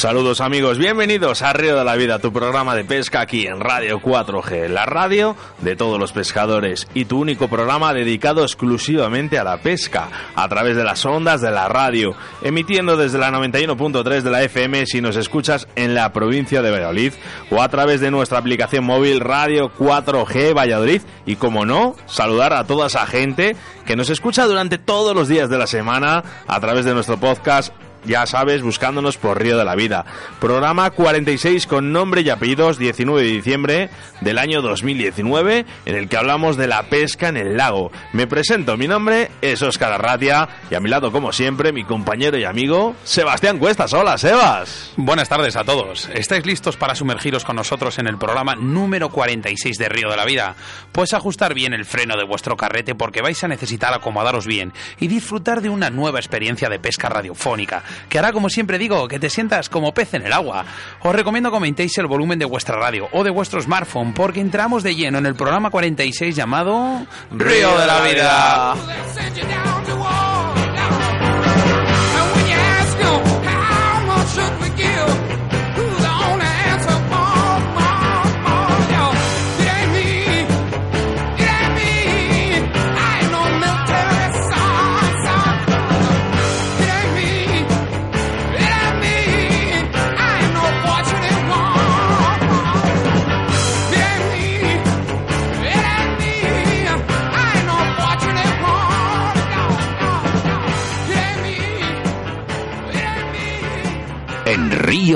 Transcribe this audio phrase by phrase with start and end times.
[0.00, 4.00] Saludos amigos, bienvenidos a Río de la Vida, tu programa de pesca aquí en Radio
[4.00, 9.58] 4G, la radio de todos los pescadores y tu único programa dedicado exclusivamente a la
[9.58, 14.42] pesca, a través de las ondas de la radio, emitiendo desde la 91.3 de la
[14.42, 17.12] FM si nos escuchas en la provincia de Valladolid
[17.50, 22.64] o a través de nuestra aplicación móvil Radio 4G Valladolid y como no, saludar a
[22.64, 23.54] toda esa gente
[23.84, 27.74] que nos escucha durante todos los días de la semana a través de nuestro podcast
[28.04, 30.04] ya sabes, buscándonos por Río de la Vida.
[30.40, 33.90] Programa 46 con nombre y apellidos 19 de diciembre
[34.20, 37.92] del año 2019 en el que hablamos de la pesca en el lago.
[38.12, 42.38] Me presento, mi nombre es Óscar Arratia y a mi lado como siempre mi compañero
[42.38, 43.92] y amigo Sebastián Cuestas.
[43.92, 44.92] Hola, Sebas.
[44.96, 46.08] Buenas tardes a todos.
[46.14, 50.24] ¿Estáis listos para sumergiros con nosotros en el programa número 46 de Río de la
[50.24, 50.54] Vida?
[50.92, 55.08] Pues ajustar bien el freno de vuestro carrete porque vais a necesitar acomodaros bien y
[55.08, 59.30] disfrutar de una nueva experiencia de pesca radiofónica que hará, como siempre digo, que te
[59.30, 60.64] sientas como pez en el agua.
[61.02, 64.82] Os recomiendo que aumentéis el volumen de vuestra radio o de vuestro smartphone porque entramos
[64.82, 68.74] de lleno en el programa 46 llamado Río de la Vida.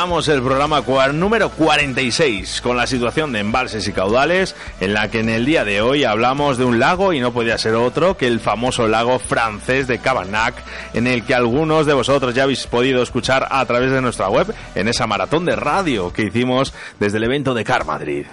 [0.00, 5.20] Comenzamos el programa número 46 con la situación de embalses y caudales en la que
[5.20, 8.26] en el día de hoy hablamos de un lago y no podía ser otro que
[8.26, 10.54] el famoso lago francés de Cabanac
[10.94, 14.54] en el que algunos de vosotros ya habéis podido escuchar a través de nuestra web
[14.74, 18.24] en esa maratón de radio que hicimos desde el evento de Car Madrid.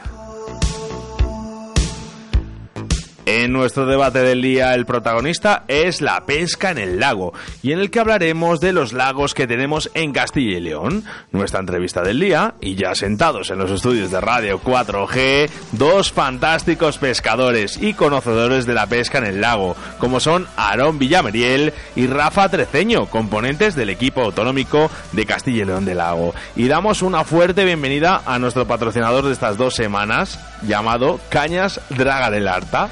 [3.39, 7.77] En nuestro debate del día el protagonista es la pesca en el lago y en
[7.77, 11.03] el que hablaremos de los lagos que tenemos en Castilla y León.
[11.31, 16.97] Nuestra entrevista del día y ya sentados en los estudios de Radio 4G, dos fantásticos
[16.97, 22.49] pescadores y conocedores de la pesca en el lago, como son Aarón Villameriel y Rafa
[22.49, 26.33] Treceño, componentes del equipo autonómico de Castilla y León del Lago.
[26.55, 32.31] Y damos una fuerte bienvenida a nuestro patrocinador de estas dos semanas, llamado Cañas Draga
[32.31, 32.89] del Arta.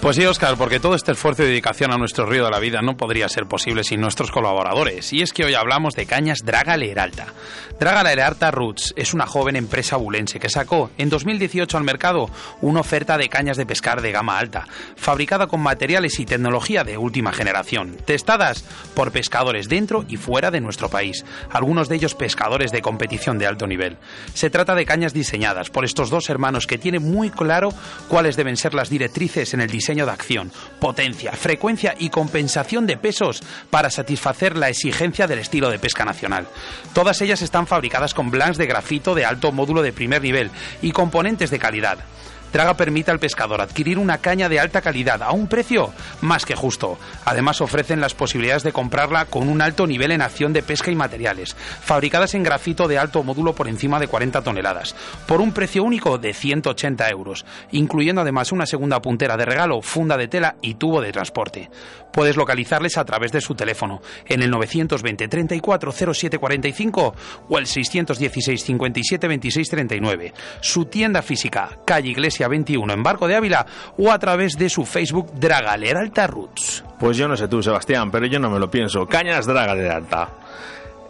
[0.00, 2.82] Pues sí, Oscar, porque todo este esfuerzo y dedicación a nuestro río de la vida
[2.82, 5.12] no podría ser posible sin nuestros colaboradores.
[5.12, 7.26] Y es que hoy hablamos de cañas Draga Leralta.
[7.80, 12.80] Draga Leralta Roots es una joven empresa bulense que sacó en 2018 al mercado una
[12.80, 14.66] oferta de cañas de pescar de gama alta,
[14.96, 20.60] fabricada con materiales y tecnología de última generación, testadas por pescadores dentro y fuera de
[20.60, 23.96] nuestro país, algunos de ellos pescadores de competición de alto nivel.
[24.32, 27.70] Se trata de cañas diseñadas por estos dos hermanos que tienen muy claro
[28.08, 32.86] cuáles deben ser las directrices en el diseño diseño de acción, potencia, frecuencia y compensación
[32.86, 36.46] de pesos para satisfacer la exigencia del estilo de pesca nacional.
[36.92, 40.50] Todas ellas están fabricadas con blancs de grafito de alto módulo de primer nivel
[40.82, 42.00] y componentes de calidad.
[42.52, 45.92] Draga permite al pescador adquirir una caña de alta calidad a un precio
[46.22, 46.98] más que justo.
[47.24, 50.94] Además ofrecen las posibilidades de comprarla con un alto nivel en acción de pesca y
[50.94, 54.94] materiales, fabricadas en grafito de alto módulo por encima de 40 toneladas,
[55.26, 60.16] por un precio único de 180 euros, incluyendo además una segunda puntera de regalo, funda
[60.16, 61.70] de tela y tubo de transporte.
[62.12, 67.14] Puedes localizarles a través de su teléfono en el 920 34 07 45
[67.48, 70.32] o el 616 57 26 39.
[70.60, 74.84] Su tienda física, calle Iglesia 21 en Barco de Ávila o a través de su
[74.84, 76.84] Facebook Dragaler Alta Roots.
[77.00, 79.06] Pues yo no sé tú, Sebastián, pero yo no me lo pienso.
[79.06, 80.28] Cañas Dragaler Alta.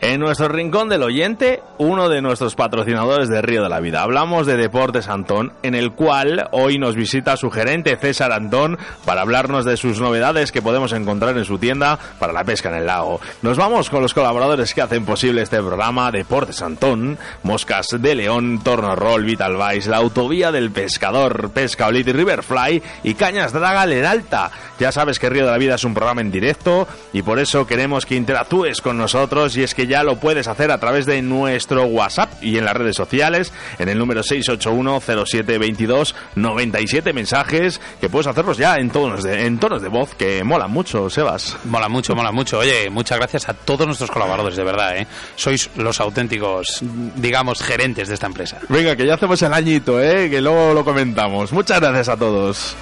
[0.00, 4.02] En nuestro rincón del oyente, uno de nuestros patrocinadores de Río de la Vida.
[4.02, 9.22] Hablamos de Deportes Antón, en el cual hoy nos visita su gerente César Antón para
[9.22, 12.86] hablarnos de sus novedades que podemos encontrar en su tienda para la pesca en el
[12.86, 13.20] lago.
[13.42, 18.60] Nos vamos con los colaboradores que hacen posible este programa, Deportes Antón, Moscas de León,
[18.62, 23.82] Torno Roll, Vital Vice, la Autovía del Pescador, Pesca Olit y Riverfly y Cañas Draga
[23.82, 24.52] Alta.
[24.78, 27.66] Ya sabes que Río de la Vida es un programa en directo y por eso
[27.66, 31.22] queremos que interactúes con nosotros y es que ya lo puedes hacer a través de
[31.22, 38.08] nuestro WhatsApp y en las redes sociales en el número 681 0722 97 mensajes que
[38.08, 41.56] puedes hacerlos ya en tonos de, en tonos de voz que mola mucho, Sebas.
[41.64, 42.58] Mola mucho, mola mucho.
[42.58, 45.06] Oye, muchas gracias a todos nuestros colaboradores, de verdad, ¿eh?
[45.36, 46.80] Sois los auténticos,
[47.16, 48.58] digamos, gerentes de esta empresa.
[48.68, 50.28] Venga, que ya hacemos el añito, ¿eh?
[50.30, 51.52] Que luego lo comentamos.
[51.52, 52.76] Muchas gracias a todos.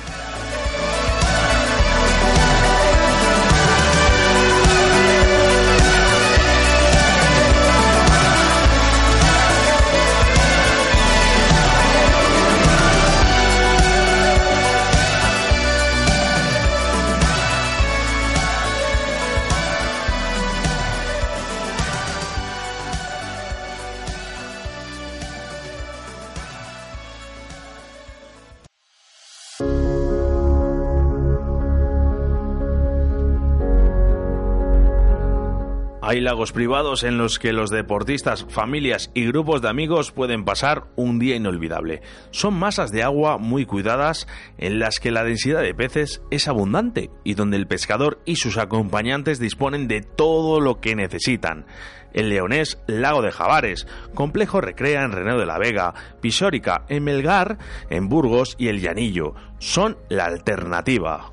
[36.09, 40.85] Hay lagos privados en los que los deportistas, familias y grupos de amigos pueden pasar
[40.95, 42.01] un día inolvidable.
[42.31, 47.11] Son masas de agua muy cuidadas en las que la densidad de peces es abundante
[47.25, 51.67] y donde el pescador y sus acompañantes disponen de todo lo que necesitan.
[52.13, 57.59] El leonés Lago de Javares, complejo recrea en Reneo de la Vega, Pisórica en Melgar,
[57.91, 59.35] en Burgos y El Llanillo.
[59.59, 61.33] Son la alternativa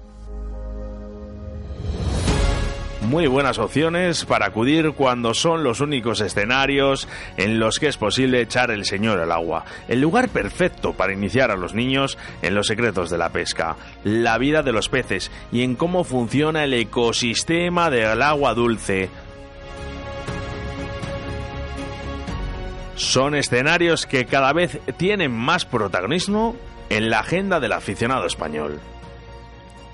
[3.04, 7.08] muy buenas opciones para acudir cuando son los únicos escenarios
[7.38, 9.66] en los que es posible echar el señor al agua.
[9.88, 14.38] El lugar perfecto para iniciar a los niños en los secretos de la pesca, la
[14.38, 19.10] vida de los peces y en cómo funciona el ecosistema del agua dulce.
[22.96, 26.56] Son escenarios que cada vez tienen más protagonismo
[26.90, 28.80] en la agenda del aficionado español.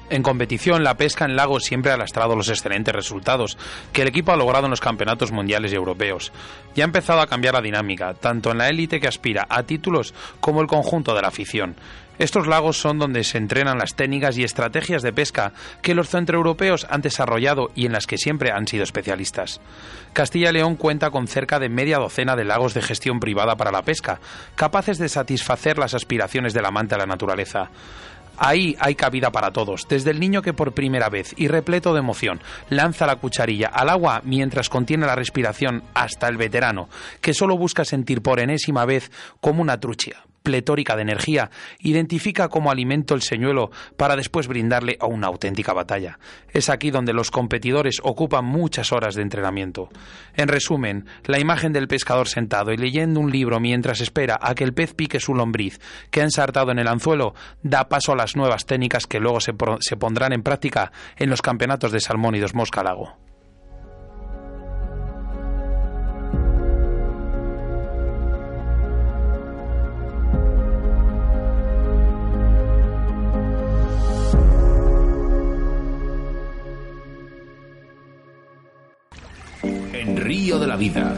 [0.10, 3.58] En competición, la pesca en lagos siempre ha lastrado los excelentes resultados
[3.94, 6.32] que el equipo ha logrado en los campeonatos mundiales y europeos.
[6.74, 10.16] Ya ha empezado a cambiar la dinámica, tanto en la élite que aspira a títulos
[10.40, 11.76] como el conjunto de la afición.
[12.20, 16.86] Estos lagos son donde se entrenan las técnicas y estrategias de pesca que los centroeuropeos
[16.90, 19.62] han desarrollado y en las que siempre han sido especialistas.
[20.12, 23.72] Castilla y León cuenta con cerca de media docena de lagos de gestión privada para
[23.72, 24.20] la pesca,
[24.56, 27.70] capaces de satisfacer las aspiraciones del amante a la naturaleza.
[28.40, 32.00] Ahí hay cabida para todos, desde el niño que por primera vez y repleto de
[32.00, 32.40] emoción
[32.70, 36.88] lanza la cucharilla al agua mientras contiene la respiración hasta el veterano,
[37.20, 42.72] que solo busca sentir por enésima vez como una trucha, pletórica de energía, identifica como
[42.72, 46.20] alimento el señuelo para después brindarle a una auténtica batalla.
[46.52, 49.90] Es aquí donde los competidores ocupan muchas horas de entrenamiento.
[50.36, 54.64] En resumen, la imagen del pescador sentado y leyendo un libro mientras espera a que
[54.64, 57.34] el pez pique su lombriz que ha ensartado en el anzuelo
[57.64, 61.42] da paso a las nuevas técnicas que luego se, se pondrán en práctica en los
[61.42, 63.29] campeonatos de salmón y dos moscalago.
[80.58, 81.16] De la Vida.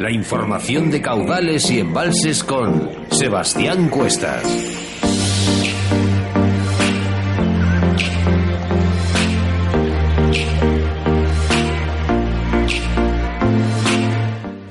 [0.00, 4.42] La información de caudales y embalses con Sebastián Cuestas.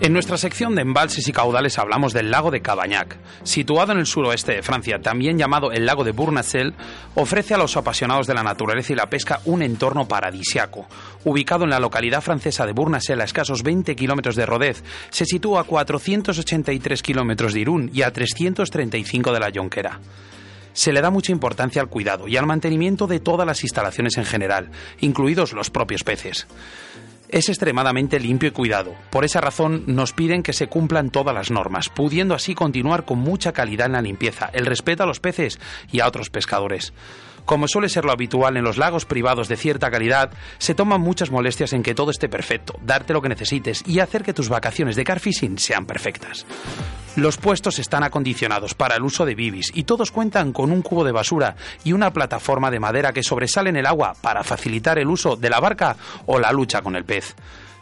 [0.02, 3.18] En nuestra sección de embalses y caudales hablamos del lago de Cabagnac.
[3.44, 6.74] Situado en el suroeste de Francia, también llamado el lago de Bournacel,
[7.14, 10.88] ofrece a los apasionados de la naturaleza y la pesca un entorno paradisiaco.
[11.24, 15.62] Ubicado en la localidad francesa de Bournacel, a escasos 20 kilómetros de Rodez, se sitúa
[15.62, 20.00] a 483 kilómetros de Irún y a 335 de la Jonquera
[20.74, 24.24] se le da mucha importancia al cuidado y al mantenimiento de todas las instalaciones en
[24.24, 26.48] general, incluidos los propios peces
[27.32, 28.94] es extremadamente limpio y cuidado.
[29.10, 33.20] Por esa razón nos piden que se cumplan todas las normas, pudiendo así continuar con
[33.20, 35.60] mucha calidad en la limpieza, el respeto a los peces
[35.92, 36.94] y a otros pescadores.
[37.46, 41.32] Como suele ser lo habitual en los lagos privados de cierta calidad, se toman muchas
[41.32, 44.96] molestias en que todo esté perfecto, darte lo que necesites y hacer que tus vacaciones
[44.96, 46.46] de car fishing sean perfectas.
[47.18, 51.04] Los puestos están acondicionados para el uso de bibis y todos cuentan con un cubo
[51.04, 55.10] de basura y una plataforma de madera que sobresale en el agua para facilitar el
[55.10, 57.36] uso de la barca o la lucha con el pez.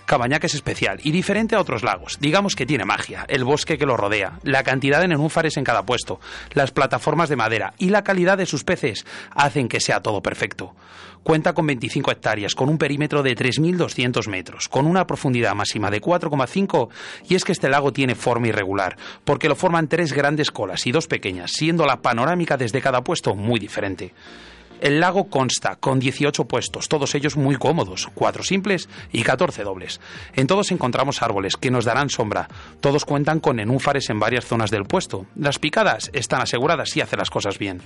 [0.10, 2.18] Cabañac es especial y diferente a otros lagos.
[2.20, 5.86] Digamos que tiene magia, el bosque que lo rodea, la cantidad de nenúfares en cada
[5.86, 6.20] puesto,
[6.54, 10.74] las plataformas de madera y la calidad de sus peces hacen que sea todo perfecto.
[11.22, 16.02] Cuenta con 25 hectáreas, con un perímetro de 3.200 metros, con una profundidad máxima de
[16.02, 16.90] 4,5
[17.28, 20.92] y es que este lago tiene forma irregular, porque lo forman tres grandes colas y
[20.92, 24.16] dos pequeñas, siendo la panorámica desde cada puesto muy diferente.
[24.80, 30.00] El lago consta con 18 puestos, todos ellos muy cómodos, 4 simples y 14 dobles.
[30.36, 32.48] En todos encontramos árboles que nos darán sombra.
[32.80, 35.26] Todos cuentan con nenúfares en varias zonas del puesto.
[35.36, 37.82] Las picadas están aseguradas y hace las cosas bien.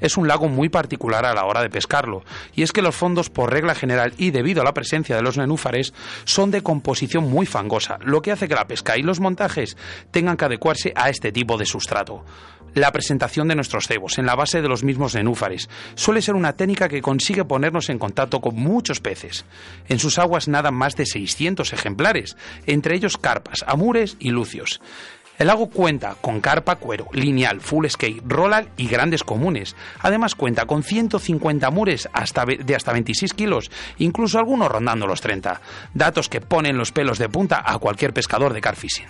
[0.00, 2.22] Es un lago muy particular a la hora de pescarlo,
[2.54, 5.38] y es que los fondos, por regla general y debido a la presencia de los
[5.38, 9.76] nenúfares, son de composición muy fangosa, lo que hace que la pesca y los montajes
[10.10, 12.24] tengan que adecuarse a este tipo de sustrato
[12.76, 15.68] la presentación de nuestros cebos en la base de los mismos nenúfares.
[15.94, 19.46] Suele ser una técnica que consigue ponernos en contacto con muchos peces.
[19.88, 24.82] En sus aguas nadan más de 600 ejemplares, entre ellos carpas, amures y lucios.
[25.38, 29.74] El lago cuenta con carpa cuero, lineal, full skate, rollal y grandes comunes.
[30.00, 35.60] Además cuenta con 150 amures hasta de hasta 26 kilos, incluso algunos rondando los 30.
[35.94, 39.06] Datos que ponen los pelos de punta a cualquier pescador de carfishing.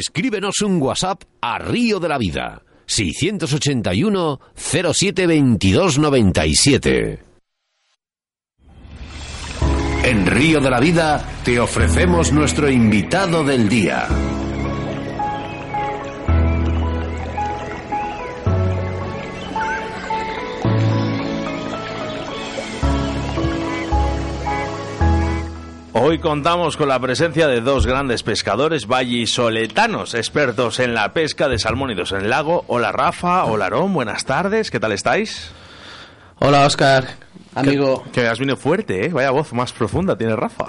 [0.00, 7.22] Escríbenos un WhatsApp a Río de la Vida 681 07 22 97.
[10.04, 14.08] En Río de la Vida te ofrecemos nuestro invitado del día.
[25.92, 31.58] Hoy contamos con la presencia de dos grandes pescadores vallisoletanos, expertos en la pesca de
[31.58, 32.64] salmónidos en el lago.
[32.68, 35.50] Hola Rafa, hola Aarón, buenas tardes, ¿qué tal estáis?
[36.38, 37.08] Hola Oscar,
[37.56, 38.04] amigo.
[38.12, 39.08] Que, has venido fuerte, ¿eh?
[39.08, 40.66] Vaya voz más profunda tiene Rafa.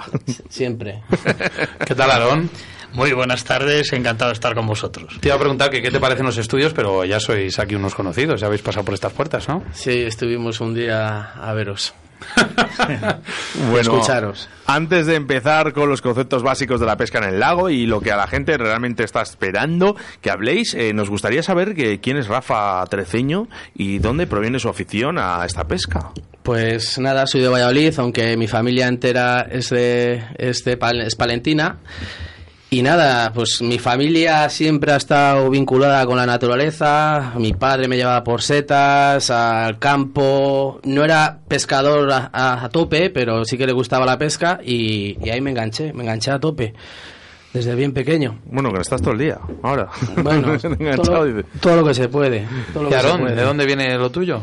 [0.48, 1.04] Siempre.
[1.86, 2.50] ¿Qué tal Aarón?
[2.92, 5.18] Muy buenas tardes, encantado de estar con vosotros.
[5.20, 7.94] Te iba a preguntar que qué te parecen los estudios, pero ya sois aquí unos
[7.94, 9.62] conocidos, ya habéis pasado por estas puertas, ¿no?
[9.72, 11.94] Sí, estuvimos un día a veros.
[13.70, 14.48] bueno, escucharos.
[14.66, 18.00] Antes de empezar con los conceptos básicos de la pesca en el lago y lo
[18.00, 22.16] que a la gente realmente está esperando que habléis, eh, nos gustaría saber que, quién
[22.16, 26.12] es Rafa Treceño y dónde proviene su afición a esta pesca.
[26.42, 31.78] Pues nada, soy de Valladolid, aunque mi familia entera es de, es de es palentina.
[32.72, 37.34] Y nada, pues mi familia siempre ha estado vinculada con la naturaleza.
[37.36, 40.80] Mi padre me llevaba por setas, al campo.
[40.84, 45.50] No era pescador a, tope, pero sí que le gustaba la pesca y, ahí me
[45.50, 46.72] enganché, me enganché a tope.
[47.52, 48.38] Desde bien pequeño.
[48.46, 49.90] Bueno, que estás todo el día, ahora.
[50.22, 50.56] Bueno,
[51.60, 52.46] todo, lo que se puede.
[52.72, 54.40] ¿de dónde viene lo tuyo?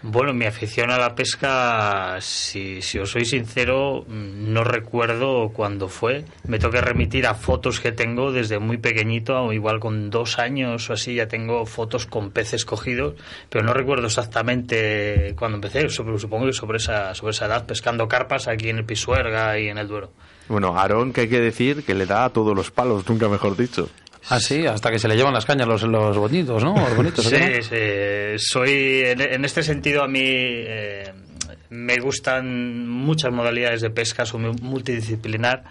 [0.00, 6.24] Bueno, mi afición a la pesca, si, si, os soy sincero, no recuerdo cuándo fue.
[6.46, 10.92] Me que remitir a fotos que tengo desde muy pequeñito, igual con dos años o
[10.92, 13.14] así, ya tengo fotos con peces cogidos,
[13.48, 15.88] pero no recuerdo exactamente cuándo empecé.
[15.88, 19.78] Supongo que sobre esa, sobre esa edad, pescando carpas aquí en el Pisuerga y en
[19.78, 20.12] el Duero.
[20.48, 23.56] Bueno, Aarón, que hay que decir que le da a todos los palos, nunca mejor
[23.56, 23.88] dicho.
[24.28, 26.74] Ah, sí, hasta que se le llevan las cañas los, los bonitos, ¿no?
[26.74, 27.76] Los bonitos, sí, sí,
[28.38, 31.12] soy, en, este sentido a mí eh,
[31.70, 35.64] me gustan muchas modalidades de pesca, soy multidisciplinar.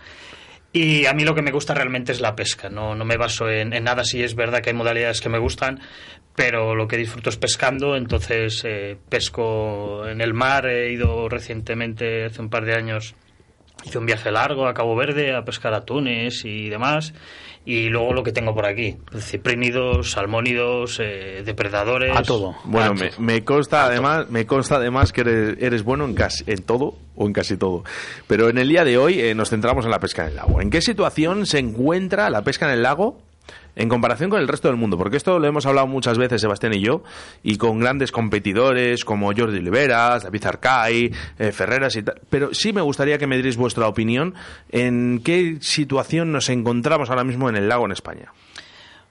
[0.73, 3.49] Y a mí lo que me gusta realmente es la pesca, no, no me baso
[3.49, 5.79] en, nada, si es verdad que hay modalidades que me gustan,
[6.35, 12.25] pero lo que disfruto es pescando, entonces eh, pesco en el mar, he ido recientemente,
[12.25, 13.15] hace un par de años,
[13.85, 17.13] hice un viaje largo a Cabo Verde a pescar atunes y demás,
[17.67, 22.15] y luego lo que tengo por aquí, ciprínidos, salmónidos, eh, depredadores.
[22.15, 22.55] A todo.
[22.63, 25.19] Bueno, me, me, consta además, me consta además que
[25.59, 27.83] eres, bueno en casi en todo o en casi todo.
[28.25, 30.61] Pero en el día de hoy eh, nos centramos en la pesca en el lago.
[30.61, 33.19] ¿En qué situación se encuentra la pesca en el lago
[33.77, 36.73] en comparación con el resto del mundo, porque esto lo hemos hablado muchas veces Sebastián
[36.73, 37.03] y yo,
[37.43, 42.73] y con grandes competidores como Jordi Oliveras, David Arcay, eh, Ferreras y tal, pero sí
[42.73, 44.33] me gustaría que me dierais vuestra opinión
[44.71, 48.33] en qué situación nos encontramos ahora mismo en el lago en España.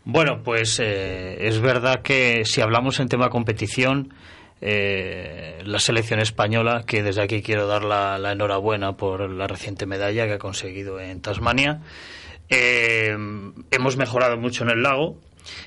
[0.05, 4.15] Bueno, pues eh, es verdad que si hablamos en tema competición,
[4.61, 10.27] eh, la selección española, que desde aquí quiero dar la enhorabuena por la reciente medalla
[10.27, 11.83] que ha conseguido en Tasmania,
[12.49, 13.17] eh,
[13.71, 15.17] hemos mejorado mucho en el lago.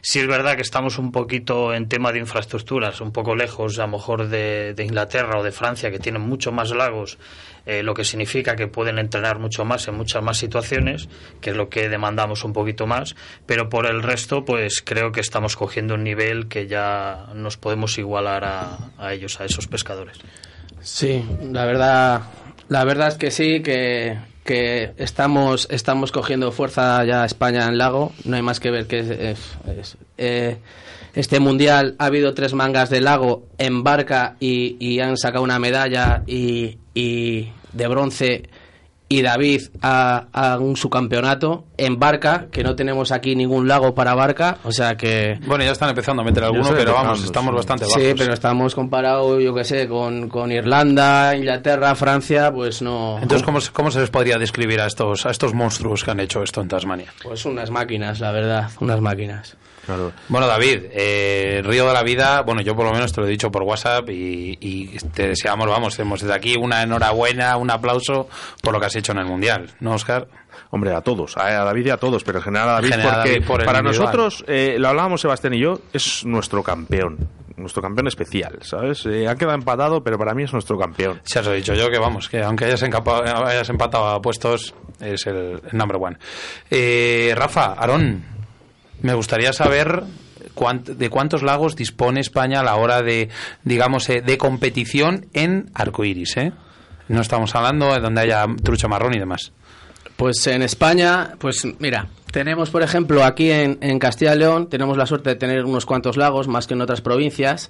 [0.01, 3.83] Sí es verdad que estamos un poquito en tema de infraestructuras, un poco lejos a
[3.83, 7.17] lo mejor de, Inglaterra o de Francia, que tienen mucho más lagos,
[7.65, 11.07] eh, lo que significa que pueden entrenar mucho más en muchas más situaciones,
[11.39, 15.21] que es lo que demandamos un poquito más, pero por el resto, pues creo que
[15.21, 20.17] estamos cogiendo un nivel que ya nos podemos igualar a, a ellos, a esos pescadores.
[20.81, 22.21] Sí, la verdad,
[22.69, 28.13] la verdad es que sí, que, que estamos, estamos cogiendo fuerza ya España en lago.
[28.25, 29.57] No hay más que ver que es,
[30.17, 30.57] eh,
[31.13, 36.23] este mundial ha habido tres mangas de lago en barca y, han sacado una medalla
[36.27, 38.49] y, y de bronce.
[39.07, 44.13] Y David a, a un subcampeonato en barca, que no tenemos aquí ningún lago para
[44.15, 47.85] barca, o sea que Bueno, ya están empezando a meter alguno, pero vamos, estamos bastante
[47.85, 48.01] bajos.
[48.01, 53.17] Sí, pero estamos comparados, yo que sé, con, con Irlanda, Inglaterra, Francia, pues no.
[53.21, 56.19] Entonces, ¿cómo, se- ¿cómo se les podría describir a estos, a estos monstruos que han
[56.19, 57.11] hecho esto en Tasmania?
[57.23, 59.55] Pues unas máquinas, la verdad, unas máquinas.
[59.85, 60.11] Claro.
[60.27, 63.29] Bueno, David, eh, Río de la Vida, bueno, yo por lo menos te lo he
[63.31, 68.29] dicho por WhatsApp y, y te deseamos, vamos, tenemos desde aquí una enhorabuena, un aplauso
[68.61, 70.27] por lo que has hecho en el Mundial, ¿no, Oscar?
[70.71, 73.15] Hombre, a todos, a David y a todos, pero en general a David, En general
[73.15, 74.05] porque David por para individual.
[74.05, 77.17] nosotros, eh, lo hablábamos Sebastián y yo, es nuestro campeón,
[77.57, 79.03] nuestro campeón especial, ¿sabes?
[79.07, 81.21] Eh, ha quedado empatado, pero para mí es nuestro campeón.
[81.25, 85.25] Ya os he dicho yo que vamos, que aunque hayas, hayas empatado a puestos, es
[85.25, 86.17] el, el number one.
[86.69, 88.23] Eh, Rafa, Aarón,
[89.01, 90.03] me gustaría saber
[90.85, 93.29] de cuántos lagos dispone España a la hora de,
[93.63, 96.51] digamos, eh, de competición en arcoiris, ¿eh?
[97.07, 99.51] No estamos hablando de donde haya trucha marrón y demás.
[100.19, 105.05] Pues en España, pues mira, tenemos por ejemplo aquí en, Castilla y León, tenemos la
[105.05, 107.69] suerte de tener unos cuantos lagos, más que en otras provincias,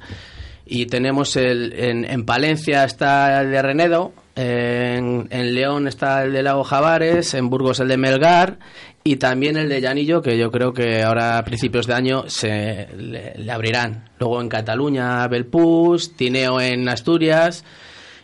[0.65, 6.33] y tenemos el, en, en Palencia está el de Renedo, en, en León está el
[6.33, 8.57] de Lago Javares, en Burgos el de Melgar,
[9.03, 12.87] y también el de Llanillo, que yo creo que ahora a principios de año se
[12.97, 14.09] le, le abrirán.
[14.17, 17.63] Luego en Cataluña, Belpús, Tineo en Asturias,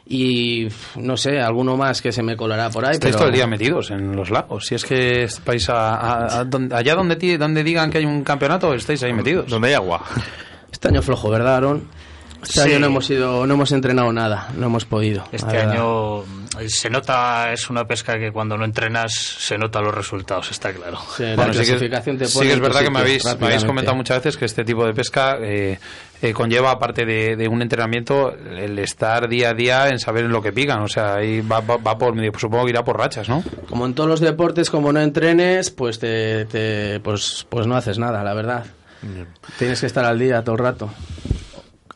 [0.07, 2.93] y no sé, alguno más que se me colará por ahí.
[2.93, 4.65] Estáis pero- todo el día metidos en los lagos.
[4.67, 8.24] Si es que estáis a- a- a donde- allá donde, donde digan que hay un
[8.24, 9.50] campeonato, estáis ahí metidos.
[9.50, 10.03] Donde hay agua.
[10.71, 11.87] Este año flojo, ¿verdad, Aaron?
[12.44, 12.70] Este Sí.
[12.70, 15.24] año no hemos ido, no hemos entrenado nada, no hemos podido.
[15.31, 16.24] Este año
[16.68, 20.98] se nota, es una pesca que cuando no entrenas se nota los resultados, está claro.
[21.15, 23.25] Sí, la Bueno, sí que, clasificación te sí pone que es verdad que me habéis,
[23.39, 25.79] me habéis comentado muchas veces que este tipo de pesca eh,
[26.22, 30.31] eh, conlleva, aparte de, de un entrenamiento, el estar día a día en saber en
[30.31, 30.81] lo que pican.
[30.81, 33.44] O sea, ahí va, va, va por, supongo que irá por rachas, ¿no?
[33.70, 38.00] Como en todos los deportes, como no entrenes, pues te, te- pues, pues no haces
[38.00, 38.65] nada, la verdad.
[39.59, 40.89] Tienes que estar al día todo el rato.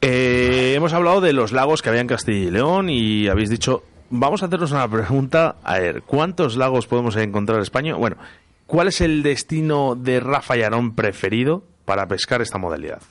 [0.02, 3.84] Eh, hemos hablado de los lagos que había en Castilla y León y habéis dicho,
[4.10, 7.96] vamos a hacernos una pregunta, a ver, ¿cuántos lagos podemos encontrar en España?
[7.96, 8.18] Bueno,
[8.66, 13.02] ¿cuál es el destino de Rafa y Aarón preferido para pescar esta modalidad?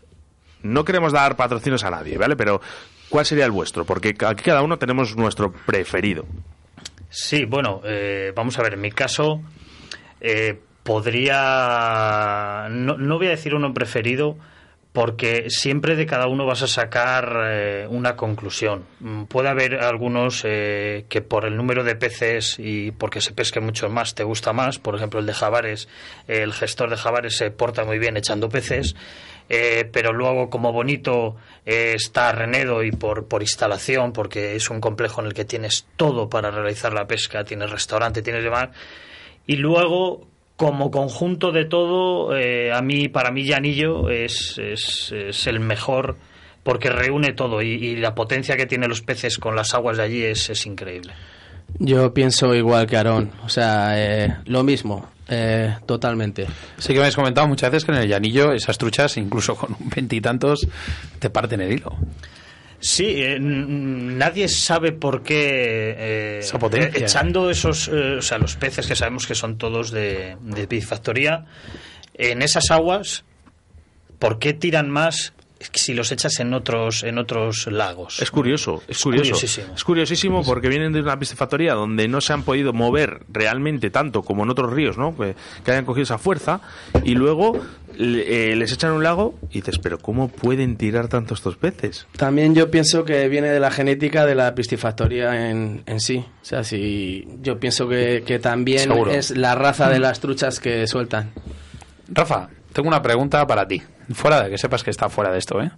[0.62, 2.37] No queremos dar patrocinios a nadie, ¿vale?
[2.37, 2.61] Pero
[3.08, 3.84] ¿cuál sería el vuestro?
[3.84, 6.26] Porque aquí cada uno tenemos nuestro preferido.
[7.11, 9.40] Sí, bueno, eh, vamos a ver, en mi caso
[10.20, 14.37] eh, podría, no, no voy a decir uno preferido,
[14.98, 18.84] porque siempre de cada uno vas a sacar eh, una conclusión.
[18.98, 23.61] Mm, Puede haber algunos eh, que por el número de peces y porque se pesque
[23.61, 24.80] mucho más te gusta más.
[24.80, 25.88] Por ejemplo, el de Javares,
[26.26, 28.96] el gestor de Javares se porta muy bien echando peces.
[29.48, 34.80] eh, pero luego como bonito eh, está Renedo y por, por instalación, porque es un
[34.80, 38.70] complejo en el que tienes todo para realizar la pesca, tienes restaurante, tienes demás.
[39.46, 40.26] Y luego,
[40.58, 46.16] como conjunto de todo, eh, a mí, para mí, Llanillo es, es, es el mejor
[46.64, 50.02] porque reúne todo y, y la potencia que tienen los peces con las aguas de
[50.02, 51.14] allí es, es increíble.
[51.78, 56.46] Yo pienso igual que Aarón, o sea, eh, lo mismo, eh, totalmente.
[56.76, 59.76] Sí que me habéis comentado muchas veces que en el llanillo esas truchas, incluso con
[59.78, 60.66] un veintitantos,
[61.20, 61.94] te parten el hilo.
[62.80, 68.86] Sí, eh, nadie sabe por qué eh, eh, echando esos, eh, o sea, los peces
[68.86, 71.44] que sabemos que son todos de, de piscifactoría,
[72.14, 73.24] en esas aguas,
[74.20, 75.32] ¿por qué tiran más
[75.72, 78.20] si los echas en otros en otros lagos?
[78.20, 79.32] Es curioso, es curioso.
[79.32, 79.74] curiosísimo.
[79.74, 84.22] Es curiosísimo porque vienen de una piscifactoría donde no se han podido mover realmente tanto
[84.22, 85.16] como en otros ríos, ¿no?
[85.16, 86.60] Que, que hayan cogido esa fuerza
[87.04, 87.60] y luego
[87.98, 92.06] eh, les echan un lago y dices, pero ¿cómo pueden tirar tanto estos peces?
[92.16, 96.24] También yo pienso que viene de la genética de la piscifactoría en, en sí.
[96.40, 99.10] O sea, si yo pienso que, que también Seguro.
[99.10, 101.32] es la raza de las truchas que sueltan.
[102.08, 103.82] Rafa, tengo una pregunta para ti.
[104.14, 105.70] Fuera de que sepas que está fuera de esto, ¿eh?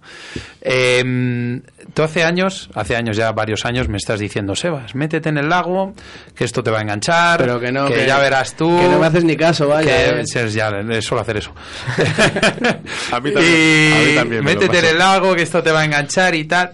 [0.61, 1.61] Em,
[1.93, 5.49] tú hace años, hace años ya varios años, me estás diciendo, Sebas, métete en el
[5.49, 5.93] lago,
[6.35, 8.77] que esto te va a enganchar, Pero que no, que- ya verás tú.
[8.79, 10.21] que no me haces ni caso, vaya, Que eh.
[10.21, 11.53] es- ya, eh, suelo hacer eso.
[13.11, 15.61] A mí también- y a mí también me lo métete en el lago, que esto
[15.63, 16.71] te va a enganchar y tal.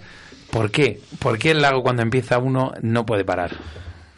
[0.52, 1.00] ¿Por qué?
[1.20, 3.52] ¿Por qué el lago cuando empieza uno no puede parar?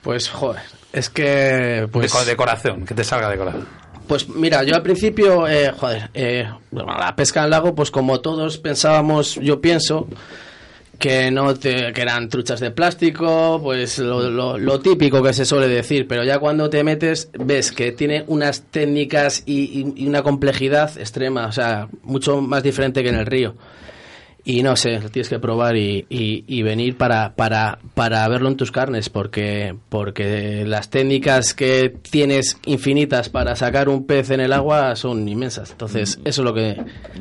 [0.02, 0.62] Pues, joder,
[0.94, 1.88] es que...
[1.92, 3.68] Pues, de, de corazón, que te salga de corazón.
[4.10, 8.20] Pues mira, yo al principio, eh, joder, eh, bueno, la pesca el lago, pues como
[8.22, 10.08] todos pensábamos, yo pienso
[10.98, 15.68] que no te, que eran truchas de plástico, pues lo, lo- típico que se suele
[15.68, 20.98] decir, pero ya cuando te metes ves que tiene unas técnicas y- y una complejidad
[20.98, 23.54] extrema, o sea, mucho más diferente que en el río.
[24.52, 28.50] Y no sé, lo tienes que probar y, y- y venir para, para, para verlo
[28.50, 34.40] en tus carnes, porque, porque las técnicas que tienes infinitas para sacar un pez en
[34.40, 35.70] el agua son inmensas.
[35.70, 36.76] Entonces, eso es lo que,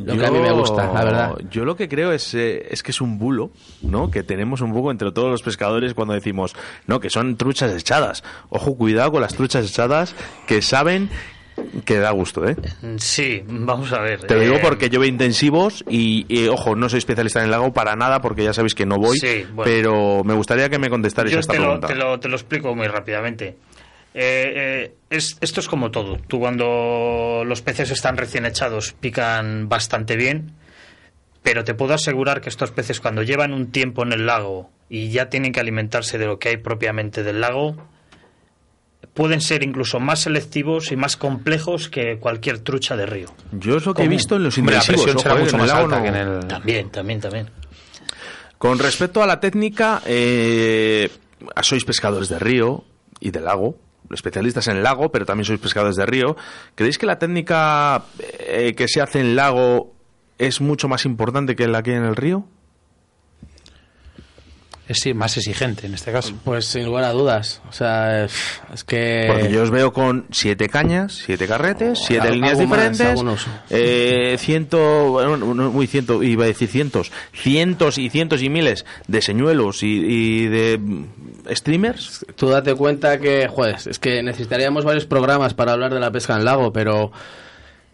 [0.05, 1.35] lo que a mí me gusta, la verdad.
[1.51, 3.51] Yo lo que creo es, eh, es que es un bulo,
[3.83, 4.11] ¿no?
[4.11, 8.25] Que tenemos un poco entre todos los pescadores cuando decimos, no, que son truchas echadas.
[8.49, 10.14] Ojo, cuidado con las truchas echadas
[10.47, 11.11] que saben
[11.85, 12.57] que da gusto, ¿eh?
[12.99, 14.21] Sí, vamos a ver.
[14.23, 17.47] Te lo digo eh, porque yo veo intensivos y, y, ojo, no soy especialista en
[17.47, 19.62] el lago para nada porque ya sabéis que no voy, Sí, bueno.
[19.64, 21.87] pero me gustaría que me contestarais Yo esta te lo, pregunta.
[21.88, 23.57] te, lo, te lo explico muy rápidamente.
[24.14, 24.53] Eh,
[24.85, 26.16] eh, es, esto es como todo.
[26.27, 30.53] Tú cuando los peces están recién echados pican bastante bien,
[31.42, 35.11] pero te puedo asegurar que estos peces cuando llevan un tiempo en el lago y
[35.11, 37.77] ya tienen que alimentarse de lo que hay propiamente del lago,
[39.15, 43.29] pueden ser incluso más selectivos y más complejos que cualquier trucha de río.
[43.53, 45.71] Yo es lo que he visto en los Hombre, la presión será eh, mucho más
[45.71, 46.47] alta no- que en el...
[46.47, 47.51] También, también, también.
[48.59, 51.11] Con respecto a la técnica, eh,
[51.63, 52.85] sois pescadores de río
[53.21, 53.77] y de lago,
[54.13, 56.37] especialistas en el lago, pero también sois pescadores de río.
[56.75, 59.95] ¿Creéis que la técnica eh, que se hace en lago
[60.39, 62.47] es mucho más importante que la que hay en el río?
[64.88, 66.35] Es sí, más exigente en este caso.
[66.44, 67.61] Pues sin lugar a dudas.
[67.68, 69.27] O sea, es, que...
[69.29, 73.46] Porque yo os veo con siete cañas, siete carretes, siete líneas diferentes, algunos.
[73.68, 79.20] eh, ciento, bueno, muy ciento, iba a decir cientos, cientos y cientos y miles de
[79.20, 81.05] señuelos y, y de mm,
[81.53, 82.24] streamers.
[82.35, 86.35] Tú date cuenta que, joder, es que necesitaríamos varios programas para hablar de la pesca
[86.35, 87.12] en lago, pero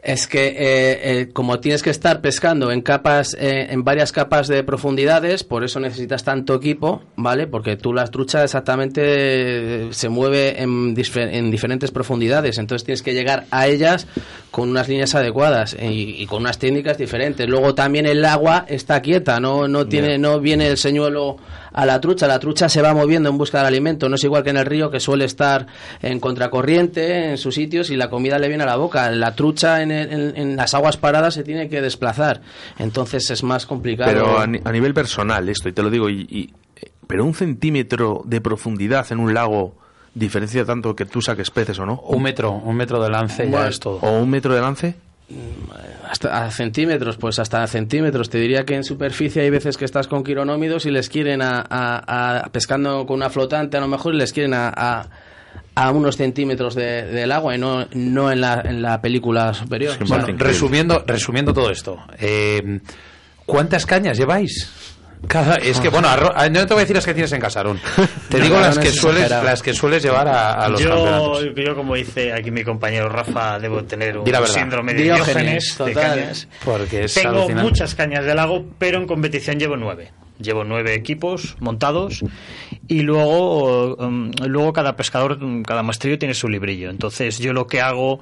[0.04, 4.48] es que eh, eh, como tienes que estar pescando en capas, eh, en varias capas
[4.48, 7.46] de profundidades, por eso necesitas tanto equipo, ¿vale?
[7.46, 13.14] Porque tú la trucha exactamente eh, se mueve en, en diferentes profundidades, entonces tienes que
[13.14, 14.06] llegar a ellas
[14.54, 17.48] con unas líneas adecuadas y, y con unas técnicas diferentes.
[17.48, 21.38] Luego también el agua está quieta, no, no tiene, no viene el señuelo
[21.72, 24.44] a la trucha, la trucha se va moviendo en busca del alimento, no es igual
[24.44, 25.66] que en el río que suele estar
[26.02, 29.10] en contracorriente en sus sitios y la comida le viene a la boca.
[29.10, 32.40] La trucha en, el- en- en las aguas paradas se tiene que desplazar,
[32.78, 34.12] entonces es más complicado.
[34.12, 37.24] Pero a, ni- a nivel personal esto, y te lo digo, y, y- eh, pero
[37.24, 39.76] un centímetro de profundidad en un lago
[40.14, 42.00] diferencia tanto que tú saques peces o no.
[42.00, 43.96] Un metro, un metro de lance Bueno, ya es todo.
[44.00, 44.94] O un metro de lance.
[46.08, 48.28] Hasta a centímetros, pues hasta centímetros.
[48.30, 51.64] Te diría que en superficie hay veces que estás con quironómidos y les quieren a,
[51.68, 55.08] a- a- pescando con una flotante a lo mejor y les quieren a, a-
[55.76, 59.92] a unos centímetros de- del agua y no, no en, la, en la película superior.
[59.92, 60.52] Es que O sea, me parece increíble.
[60.54, 62.80] Resumiendo, resumiendo todo esto, eh,
[63.46, 64.93] ¿cuántas cañas lleváis?
[65.28, 67.40] Cada, es que, bueno, arro- ah, no te voy a decir las que tienes en
[67.40, 67.80] Casarón.
[68.28, 71.44] Te digo las que, es sueles, las que sueles llevar a, a los yo, campeonatos.
[71.56, 75.92] yo, como dice aquí mi compañero Rafa, debo tener un síndrome de Diógenes, diógenes de
[75.94, 76.48] cañas.
[76.64, 77.62] Porque es Tengo alucinante.
[77.62, 80.10] muchas cañas de lago, pero en competición llevo nueve.
[80.40, 82.24] Llevo nueve equipos montados
[82.88, 86.90] y luego, um, luego cada pescador, cada maestrillo tiene su librillo.
[86.90, 88.20] Entonces yo lo que hago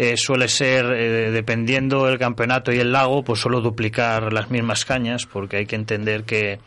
[0.00, 4.84] eh, suele ser, eh, dependiendo del campeonato y el lago, pues solo duplicar las mismas
[4.84, 6.60] cañas porque hay que entender que,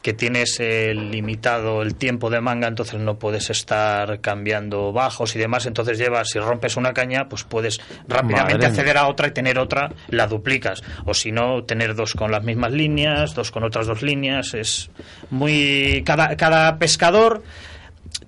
[0.00, 5.38] que tienes eh, limitado el tiempo de manga, entonces no puedes estar cambiando bajos y
[5.38, 5.66] demás.
[5.66, 8.68] Entonces llevas, si rompes una caña, pues puedes rápidamente Madre mía.
[8.68, 10.82] acceder a otra y tener otra, la duplicas.
[11.04, 14.54] O si no, tener dos con las mismas líneas, dos con otras dos líneas.
[14.54, 14.90] Es
[15.28, 16.02] muy.
[16.06, 17.42] Cada, cada pescador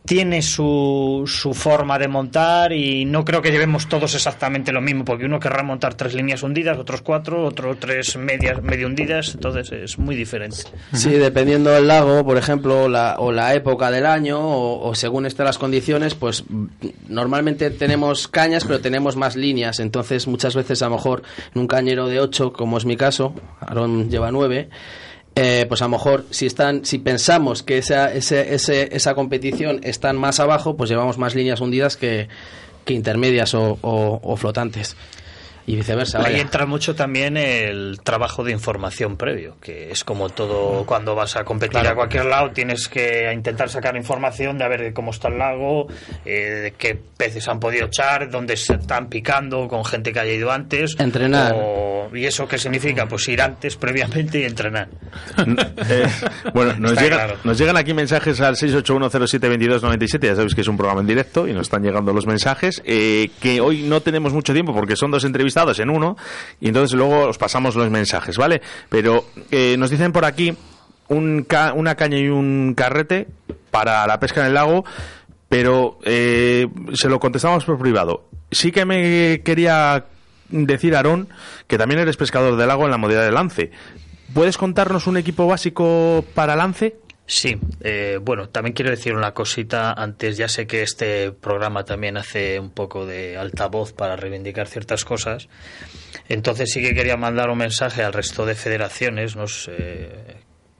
[0.04, 5.04] tiene su, su forma de montar y no creo que llevemos todos exactamente lo mismo,
[5.04, 9.70] porque uno querrá montar tres líneas hundidas, otros cuatro, otros tres medias medio hundidas, entonces
[9.72, 10.56] es muy diferente.
[10.92, 15.26] Sí, dependiendo del lago, por ejemplo, la, o la época del año, o, o según
[15.26, 16.66] estén las condiciones, pues mm,
[17.08, 19.80] normalmente tenemos cañas, pero tenemos más líneas.
[19.80, 21.22] Entonces, muchas veces, a lo mejor,
[21.54, 24.70] en un cañero de 8, como es mi caso, Aaron lleva 9,
[25.36, 29.80] eh, pues a lo mejor si están si pensamos que esa, ese- ese- esa competición
[29.82, 32.28] están más abajo, pues llevamos más líneas hundidas que,
[32.84, 34.96] que intermedias o, o- o flotantes.
[35.72, 36.18] Y viceversa.
[36.18, 36.40] Ahí vaya.
[36.40, 41.44] entra mucho también el trabajo de información previo, que es como todo cuando vas a
[41.44, 45.38] competir a cualquier lado, tienes que intentar sacar información de a ver cómo está el
[45.38, 45.87] lago,
[46.24, 46.30] eh,
[46.62, 50.50] de qué peces han podido echar, dónde se están picando con gente que haya ido
[50.50, 50.96] antes.
[50.98, 51.52] Entrenar.
[51.54, 53.06] o- ¿Y eso qué significa?
[53.06, 54.88] Pues ir antes, previamente y entrenar.
[55.88, 56.06] Eh,
[56.52, 57.37] bueno, nos, llega- claro.
[57.44, 61.52] nos llegan aquí mensajes al 681072297, ya sabéis que es un programa en directo y
[61.52, 65.24] nos están llegando los mensajes, eh, que hoy no tenemos mucho tiempo porque son dos
[65.78, 66.16] en uno
[66.60, 68.60] y entonces luego os pasamos los mensajes, ¿vale?
[68.88, 70.56] Pero eh, nos dicen por aquí
[71.08, 73.28] un ca- una caña y un carrete
[73.70, 74.84] para la pesca en el lago,
[75.48, 78.24] pero eh, se lo contestamos por privado.
[78.50, 80.06] Sí que me quería
[80.48, 81.28] decir, Aarón,
[81.66, 83.70] que también eres pescador de lago en la modalidad de lance.
[84.34, 86.96] ¿Puedes contarnos un equipo básico para lance?
[87.32, 90.36] Sí, eh, bueno, también quiero decir una cosita antes.
[90.36, 95.48] Ya sé que este programa también hace un poco de altavoz para reivindicar ciertas cosas.
[96.28, 99.44] Entonces sí que quería mandar un mensaje al resto de federaciones ¿no?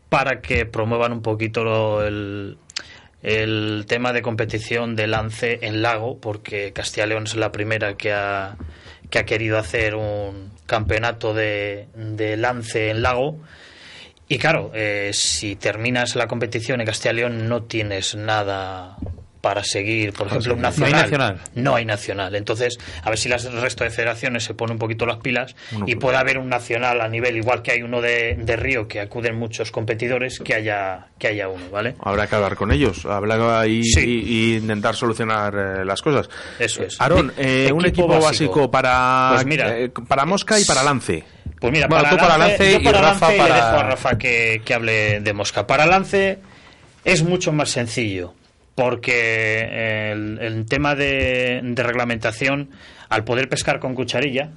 [0.09, 6.73] Para que promuevan un poquito lo- el, tema de competición de lance en lago, porque
[6.73, 8.57] Castilla León es la primera que ha,
[9.09, 11.87] que ha querido hacer un campeonato de
[12.37, 13.39] lance en lago.
[14.33, 18.97] Y claro, eh, si terminas la competición en Castilla y León no tienes nada
[19.41, 21.03] para seguir, por ejemplo, un No hay nacional.
[21.03, 21.41] nacional.
[21.55, 22.35] No hay nacional.
[22.37, 25.57] Entonces, a ver si las- el resto de federaciones se ponen un poquito las pilas
[25.87, 29.01] y puede haber un nacional a nivel, igual que hay uno de, de Río, que
[29.01, 31.97] acuden muchos competidores, que haya, que haya uno, ¿vale?
[32.01, 34.01] Habrá que hablar con ellos, hablar Sí.
[34.29, 36.29] y, y intentar solucionar eh, las cosas.
[36.59, 37.01] Eso es.
[37.01, 39.77] Aarón, eh, un equipo básico, para, Pues mira.
[39.77, 41.25] eh, para mosca y para lance.
[41.61, 43.83] Pues mira, Bueno, para, tú para lance yo y Rafa lance para- le dejo a
[43.85, 45.67] Rafa que, que hable de mosca.
[45.67, 46.39] Para lance
[47.05, 48.35] es mucho más sencillo,
[48.75, 52.71] porque el, el tema de, de reglamentación,
[53.11, 54.51] al poder pescar con cucharilla,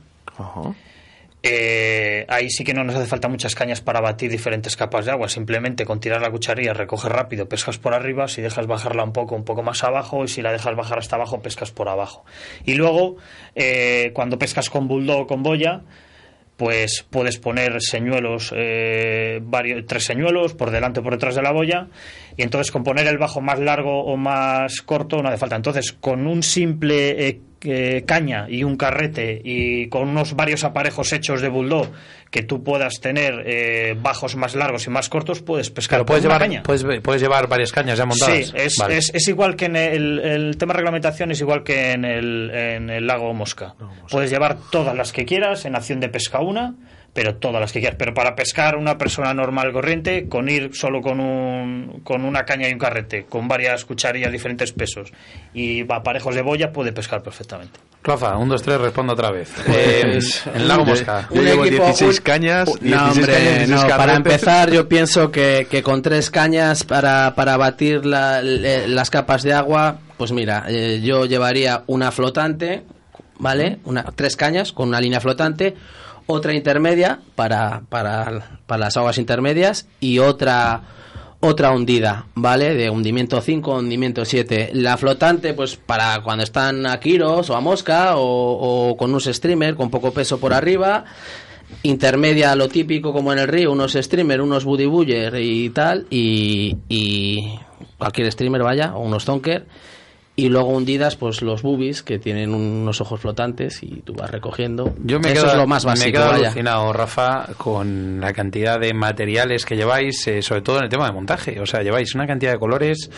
[1.46, 5.12] eh, ahí sí que no nos hace falta muchas cañas para batir diferentes capas de
[5.12, 5.28] agua.
[5.28, 8.30] Simplemente con tirar la cucharilla, recoges rápido, pescas por arriba.
[8.30, 10.24] Si dejas bajarla un poco, un poco más abajo.
[10.24, 12.24] Y si la dejas bajar hasta abajo, pescas por abajo.
[12.66, 13.18] Y luego,
[13.56, 15.82] eh, cuando pescas con bulldog o con boya,
[16.58, 21.52] pues puedes poner señuelos, eh, varios, tres señuelos por delante o por detrás de la
[21.52, 21.88] boya,
[22.38, 25.56] y entonces con poner el bajo más largo o más corto no hace falta.
[25.56, 31.14] Entonces, con un simple eh, eh, caña y un carrete y con unos varios aparejos
[31.14, 31.90] hechos de bulldog
[32.34, 36.24] que tú puedas tener eh, bajos más largos y más cortos, puedes pescar Pero puedes
[36.24, 36.64] con una llevar, caña.
[36.64, 38.48] puedes, puedes llevar varias cañas ya montadas.
[38.48, 38.98] Sí, es, Vale.
[38.98, 42.50] es, es igual que en el, el tema de reglamentación, es igual que en el,
[42.50, 43.76] en el lago Mosca.
[44.10, 46.74] Puedes llevar todas las que quieras, en acción de pesca una,
[47.14, 47.96] pero todas las que quieras.
[48.00, 52.68] Pero para pescar una persona normal corriente, con ir solo con, un, con una caña
[52.68, 55.12] y un carrete, con varias cucharillas de diferentes pesos
[55.54, 57.80] y aparejos de boya, puede pescar perfectamente.
[58.04, 59.54] Rafa, un, dos, tres, responda otra vez.
[59.68, 60.20] Eh,
[60.56, 61.28] en Lago Mosca.
[61.32, 64.16] Yo Un llevo equipo- 16 un- cañas, un- 16 no, hombre, cañas, 16 no, para
[64.16, 69.44] empezar yo pienso que, que con tres cañas para, para batir la- le- las capas
[69.44, 72.84] de agua, pues mira, eh, yo llevaría una flotante,
[73.38, 73.78] ¿vale?
[73.86, 75.76] Una, tres cañas con una línea flotante,
[76.28, 80.84] otra intermedia para, para, para las aguas intermedias y otra
[81.46, 82.74] otra hundida, ¿vale?
[82.74, 84.70] De hundimiento 5, hundimiento 7.
[84.76, 89.76] La flotante, pues para cuando están a kiros o a mosca o, con un streamer
[89.76, 91.04] con poco peso por arriba.
[91.84, 96.08] Intermedia, lo típico como en el río, unos streamer, unos buddy buller y tal.
[96.10, 97.60] Y, y
[97.98, 99.66] cualquier streamer, vaya, o unos zonker.
[100.36, 104.96] Y luego hundidas, pues los boobies que tienen unos ojos flotantes y tú vas recogiendo.
[105.04, 106.46] Yo me Eso quedo, es lo más me básico, quedo vaya.
[106.48, 111.06] alucinado, Rafa, con la cantidad de materiales que lleváis, eh, sobre todo en el tema
[111.06, 111.60] de montaje.
[111.62, 113.12] O sea, lleváis una cantidad de colores,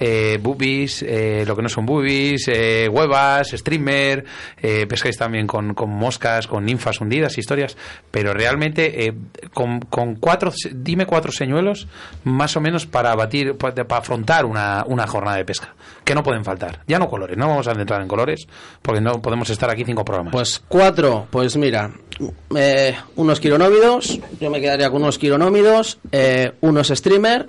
[0.00, 4.24] eh, boobies, eh, lo que no son boobies, eh, huevas, streamer,
[4.60, 7.76] eh, pescáis también con, con moscas, con ninfas hundidas, historias.
[8.10, 9.14] Pero realmente, eh,
[9.54, 11.86] con, con cuatro, dime cuatro señuelos,
[12.24, 15.72] más o menos para batir, para, para afrontar una, una jornada de pesca,
[16.04, 16.55] que no pueden faltar.
[16.86, 18.46] Ya no colores, no vamos a entrar en colores,
[18.82, 20.32] porque no podemos estar aquí cinco programas.
[20.32, 21.90] Pues cuatro, pues mira,
[22.54, 27.48] eh, unos quironómidos, yo me quedaría con unos quironómidos, eh, unos streamer,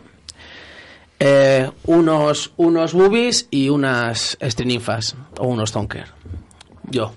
[1.20, 6.08] eh, unos, unos boobies y unas estrininfas o unos zonker.
[6.90, 7.14] Yo,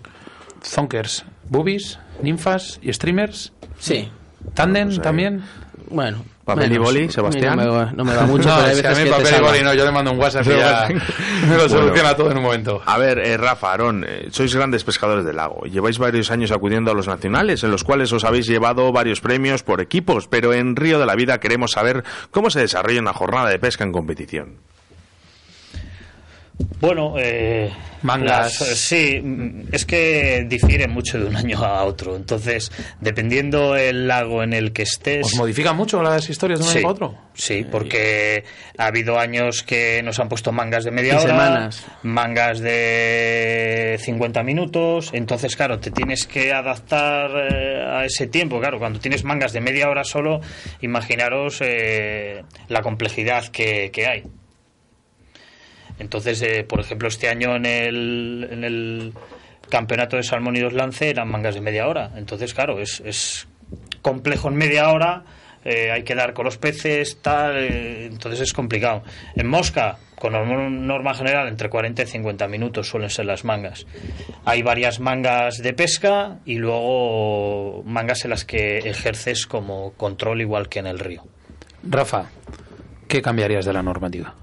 [0.65, 3.53] Zonkers, boobies, ninfas y streamers.
[3.79, 4.09] sí.
[4.55, 5.43] Tandem Pues también.
[5.91, 6.25] Bueno.
[6.55, 7.57] Papel y boli, Sebastián.
[7.57, 9.11] No me, va- no me va mucho, no, pero hay es que a veces mí
[9.11, 10.89] que te papel y boli no, yo le mando un WhatsApp y ya
[11.49, 12.83] me lo soluciona todo en un momento.
[12.85, 15.63] A ver, eh, Rafa, Aarón, eh, sois grandes pescadores del lago.
[15.65, 19.63] Lleváis varios años acudiendo a los nacionales, en los cuales os habéis llevado varios premios
[19.63, 23.49] por equipos, pero en Río de la Vida queremos saber cómo se desarrolla una jornada
[23.51, 24.57] de pesca en competición.
[26.81, 27.71] Bueno, eh,
[28.03, 28.61] Mangas.
[28.61, 32.17] las- sí, mm, es que difiere mucho de un año a otro.
[32.17, 35.27] Entonces, dependiendo el lago en el que estés.
[35.27, 37.15] ¿Os modifican mucho las historias de un Sí, año a otro?
[37.35, 38.45] sí, porque
[38.79, 41.87] ha habido años que nos han puesto mangas de media hora, semanas.
[42.03, 48.79] mangas de 50 minutos, entonces claro, te tienes que adaptar eh, a ese tiempo, claro,
[48.79, 50.41] cuando tienes mangas de media hora solo,
[50.81, 54.23] imaginaros eh, la complejidad que, que hay.
[56.01, 59.13] Entonces, eh, por ejemplo, este año en el, en el
[59.69, 62.11] campeonato de salmónidos lance eran mangas de media hora.
[62.17, 63.47] Entonces, claro, es, es
[64.03, 65.25] complejo en media hora,
[65.65, 69.03] eh, hay que dar con los peces, tal, eh, entonces es complicado.
[69.37, 73.87] En mosca, con norma, norma general, entre 40 y 50 minutos suelen ser las mangas.
[74.47, 80.69] Hay varias mangas de pesca y luego mangas en las que ejerces como control igual
[80.69, 81.25] que en el río.
[81.83, 82.31] Rafa,
[83.07, 84.35] ¿qué cambiarías de la normativa?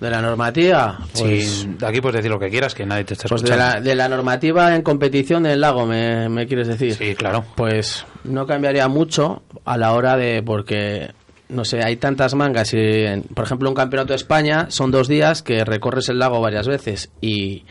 [0.00, 3.28] De la normativa, pues, Sí, aquí puedes decir lo que quieras, que nadie te está
[3.28, 6.94] pues de, la, de la normativa en competición del lago, me, me quieres decir.
[6.94, 7.44] Sí, claro.
[7.56, 11.10] Pues no cambiaría mucho a la hora de, porque,
[11.48, 15.08] no sé, hay tantas mangas y, en- por ejemplo, un campeonato de España son dos
[15.08, 17.64] días que recorres el lago varias veces y,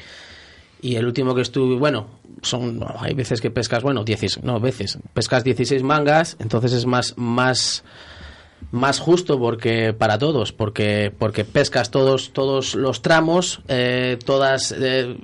[0.81, 2.07] y el último que estuve, bueno,
[2.41, 7.13] son, hay veces que pescas, bueno, 16, no, veces, pescas 16 mangas, entonces es más,
[7.17, 7.85] más,
[8.71, 15.15] más justo porque para todos porque porque pescas todos todos los tramos eh, todas eh,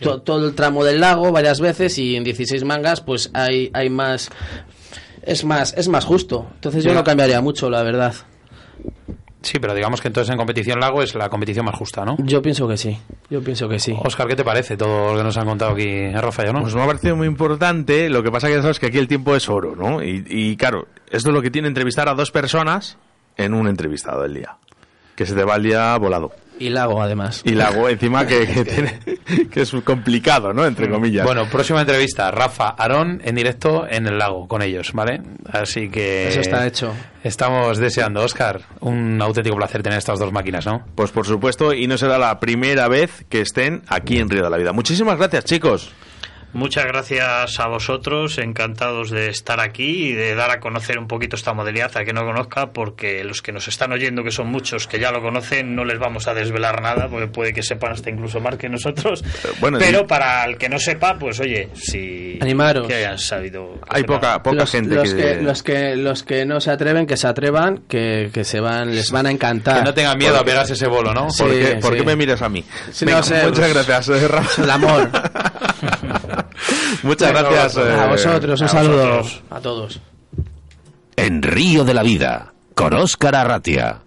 [0.00, 3.90] to- todo el tramo del lago varias veces y en 16 mangas pues hay hay
[3.90, 4.30] más
[5.22, 6.46] es más es más justo.
[6.54, 8.14] Entonces yo no cambiaría mucho la verdad
[9.40, 12.16] Sí, pero digamos que entonces en competición lago es la competición más justa, ¿no?
[12.24, 12.98] yo pienso que sí
[13.30, 16.06] yo pienso que sí Oscar, ¿qué te parece todo lo que nos han contado aquí
[16.06, 16.62] a Rafa y a no?
[16.62, 19.06] Pues me ha parecido muy importante, lo que pasa que ya sabes que aquí el
[19.06, 20.02] tiempo es oro, ¿no?
[20.02, 22.98] Y, y, claro, esto es lo que tiene entrevistar a dos personas
[23.36, 24.56] en un entrevistado del día.
[25.14, 26.32] Que se te va el día volado.
[26.58, 28.98] Y lago además Y la hago encima que, que tiene,
[29.50, 30.66] que es complicado, ¿no?
[30.66, 31.24] Entre comillas.
[31.24, 35.20] Bueno, próxima entrevista, Rafa, Aarón, en directo en el lago, con ellos, ¿vale?
[35.50, 36.28] Así que...
[36.28, 36.92] Eso está hecho.
[37.24, 40.84] Estamos deseando, Oscar, un auténtico placer tener estas dos máquinas, ¿no?
[40.94, 44.50] Pues por supuesto, y no será la primera vez que estén aquí en Río de
[44.50, 44.72] la Vida.
[44.72, 45.92] Muchísimas gracias, chicos.
[46.54, 51.36] Muchas gracias a vosotros, encantados de estar aquí y de dar a conocer un poquito
[51.36, 54.86] esta modalidad a que no conozca, porque los que nos están oyendo, que son muchos
[54.86, 58.08] que ya lo conocen, no les vamos a desvelar nada, porque puede que sepan hasta
[58.08, 59.22] incluso más que nosotros.
[59.22, 62.86] Eh, bueno, Pero y- para el que no sepa, pues oye, si Animaros.
[62.88, 63.74] que hayan sabido.
[63.74, 64.16] que Hay sepan.
[64.16, 65.20] poca, poca los, gente los que...
[65.22, 68.94] que, los que los que no se atreven que se atrevan que, que se van
[68.94, 71.28] les van a encantar Que no tengan miedo a pegarse ese bolo, ¿no?
[71.30, 71.42] Sí.
[71.42, 72.06] ¿Por, qué, por qué sí.
[72.06, 72.64] me miras a mí?
[72.90, 74.62] Sí, Venga, no sé, muchas pues, gracias, eh, Rafa.
[74.62, 75.10] el amor
[77.02, 77.74] muchas gracias.
[77.74, 77.96] vosotros.
[77.96, 79.42] eh, a vosotros un a saludo vosotros.
[79.50, 80.00] a todos
[81.16, 83.98] En Río de la Vida, con Óscar Arratia.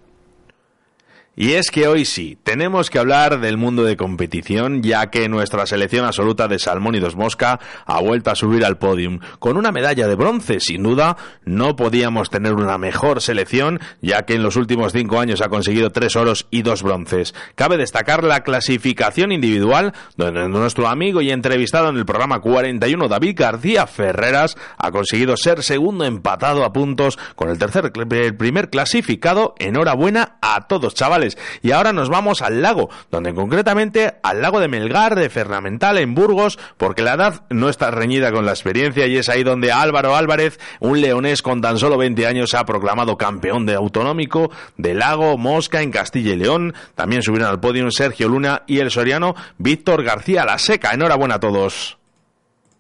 [1.34, 5.66] Y es que hoy sí, tenemos que hablar del mundo de competición, ya que nuestra
[5.66, 10.16] selección absoluta de Salmónidos Mosca ha vuelto a subir al podium con una medalla de
[10.16, 10.60] bronce.
[10.60, 11.16] Sin duda,
[11.46, 15.92] no podíamos tener una mejor selección, ya que en los últimos cinco años ha conseguido
[15.92, 17.34] tres oros y dos bronces.
[17.56, 23.36] Cabe destacar la clasificación individual, donde nuestro amigo y entrevistado en el programa 41, David
[23.38, 29.56] García Ferreras, ha conseguido ser segundo empatado a puntos con el tercer, el primer clasificado.
[29.60, 31.21] Enhorabuena a todos, chavales.
[31.62, 36.16] Y ahora nos vamos al lago, donde concretamente al lago de Melgar de Fernamental en
[36.16, 40.16] Burgos, porque la edad no está reñida con la experiencia y es ahí donde Álvaro
[40.16, 44.94] Álvarez, un leonés con tan solo 20 años, se ha proclamado campeón de autonómico de
[44.94, 46.74] lago Mosca en Castilla y León.
[46.96, 50.92] También subieron al podio Sergio Luna y el soriano Víctor García La Seca.
[50.92, 51.98] Enhorabuena a todos.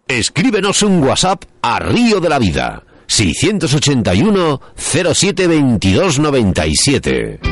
[0.07, 2.83] Escríbenos un WhatsApp a Río de la Vida.
[3.07, 7.50] 681 07 22 97.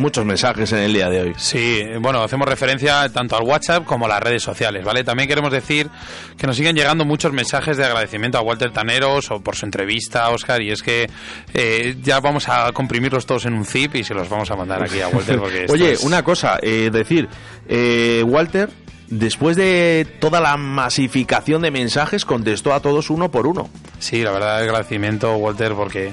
[0.00, 1.34] muchos mensajes en el día de hoy.
[1.36, 5.04] Sí, bueno, hacemos referencia tanto al WhatsApp como a las redes sociales, ¿vale?
[5.04, 5.88] También queremos decir
[6.36, 10.28] que nos siguen llegando muchos mensajes de agradecimiento a Walter Taneros o por su entrevista,
[10.30, 11.08] Oscar, y es que
[11.54, 14.82] eh, ya vamos a comprimirlos todos en un zip y se los vamos a mandar
[14.82, 17.28] aquí a Walter porque Oye, es- una cosa, eh, decir,
[17.68, 18.70] eh, Walter,
[19.08, 23.68] después de toda la masificación de mensajes, contestó a todos uno por uno.
[23.98, 26.12] Sí, la verdad, agradecimiento, Walter, porque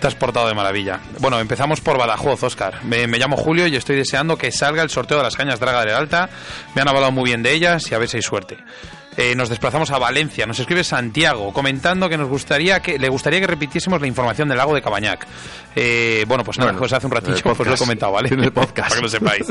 [0.00, 0.98] Te has portado de maravilla.
[1.18, 2.82] Bueno, empezamos por Badajoz, Oscar.
[2.84, 5.94] Me, llamo Julio y estoy deseando que salga el sorteo de las cañas Draga del
[5.94, 6.30] Alta.
[6.74, 8.56] Me han hablado muy bien de ellas y a ver si hay suerte.
[9.20, 10.46] Eh, nos desplazamos a Valencia.
[10.46, 14.56] Nos escribe Santiago comentando que nos gustaría que le gustaría que repitiésemos la información del
[14.56, 15.26] lago de Cabañac.
[15.76, 18.30] Eh, bueno, pues nada, Bueno, pues hace un ratillo el pues lo he comentado, ¿vale?
[18.32, 18.88] En el podcast.
[18.88, 19.46] Para que lo sepáis.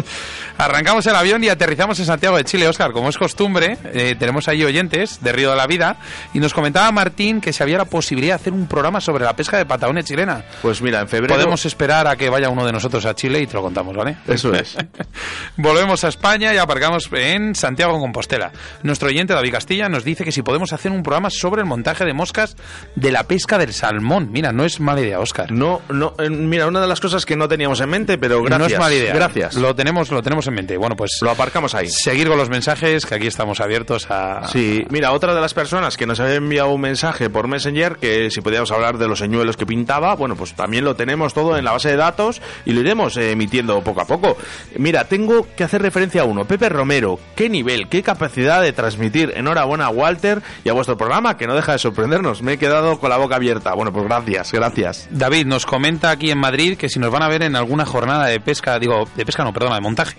[0.58, 2.92] Arrancamos el avión y aterrizamos en Santiago de Chile, Oscar.
[2.94, 5.98] Como es costumbre, eh, tenemos ahí oyentes de Río de la Vida
[6.34, 9.36] y nos comentaba Martín que si había la posibilidad de hacer un programa sobre la
[9.36, 10.46] pesca de Patagonia chilena.
[10.64, 11.36] Pues mira, en febrero...
[11.36, 14.18] Podemos esperar a que vaya uno de nosotros a Chile y te lo contamos, ¿vale?
[14.28, 14.76] Eso es.
[15.58, 18.52] Volvemos a España y aparcamos en Santiago de Compostela.
[18.82, 22.06] Nuestro oyente David Castilla nos dice que si podemos hacer un programa sobre el montaje
[22.06, 22.56] de moscas
[22.96, 24.30] de la pesca del salmón.
[24.32, 25.52] Mira, no es mala idea, Oscar.
[25.52, 28.60] No, no, eh, mira, una de las cosas que no teníamos en mente, pero gracias.
[28.70, 29.14] No es mala idea.
[29.14, 29.56] Gracias.
[29.56, 30.78] Lo tenemos, lo tenemos en mente.
[30.78, 31.90] Bueno, pues Lo aparcamos ahí.
[31.90, 34.48] seguir con los mensajes, que aquí estamos abiertos a...
[34.48, 38.32] Sí, mira, otra de las personas que nos había enviado un mensaje por Messenger que
[38.32, 41.66] si podíamos hablar de los señuelos que pintaba, bueno, pues también lo tenemos todo en
[41.66, 44.38] la base de datos y lo iremos eh, emitiendo poco a poco.
[44.78, 49.34] Mira, tengo que hacer referencia a uno, Pepe Romero, qué nivel, qué capacidad de transmitir.
[49.40, 52.42] Enhorabuena a Walter y a vuestro programa, que no deja de sorprendernos.
[52.42, 53.74] Me he quedado con la boca abierta.
[53.74, 55.08] Bueno, pues gracias, gracias.
[55.12, 58.28] David nos comenta aquí en Madrid que si nos van a ver en alguna jornada
[58.28, 60.18] de pesca, digo, de pesca no, perdona, de montaje.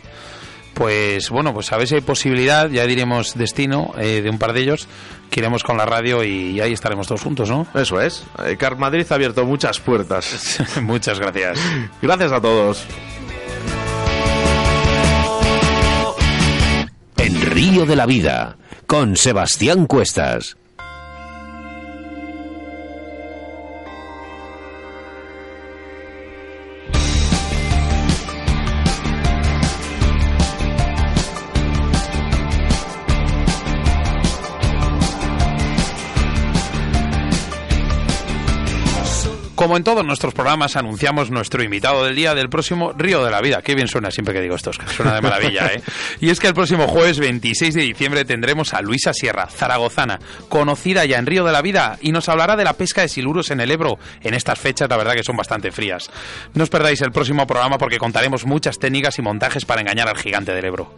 [0.75, 4.53] Pues bueno, pues a ver si hay posibilidad, ya diremos destino eh, de un par
[4.53, 4.89] de ellos,
[5.29, 7.67] que iremos con la radio y ahí estaremos todos juntos, ¿no?
[7.75, 8.25] Eso es.
[8.47, 10.59] Eh, Car Madrid ha abierto muchas puertas.
[10.83, 11.59] Muchas gracias.
[12.01, 12.87] Gracias a todos.
[17.19, 18.57] En Río de la Vida,
[18.91, 20.57] con Sebastián Cuestas.
[39.71, 43.41] Como en todos nuestros programas, anunciamos nuestro invitado del día del próximo Río de la
[43.41, 43.63] Vida.
[43.63, 44.73] Qué bien suena siempre que digo esto.
[44.73, 45.81] Suena de maravilla, ¿eh?
[46.21, 50.19] Y es que el próximo jueves 26 de diciembre tendremos a Luisa Sierra, zaragozana,
[50.49, 53.53] conocida ya en Río de la Vida, y nos hablará de la pesca de siluros
[53.53, 54.01] en el Ebro.
[54.23, 56.11] En estas fechas, la verdad que son bastante frías.
[56.53, 60.17] No os perdáis el próximo programa porque contaremos muchas técnicas y montajes para engañar al
[60.17, 60.93] gigante del Ebro.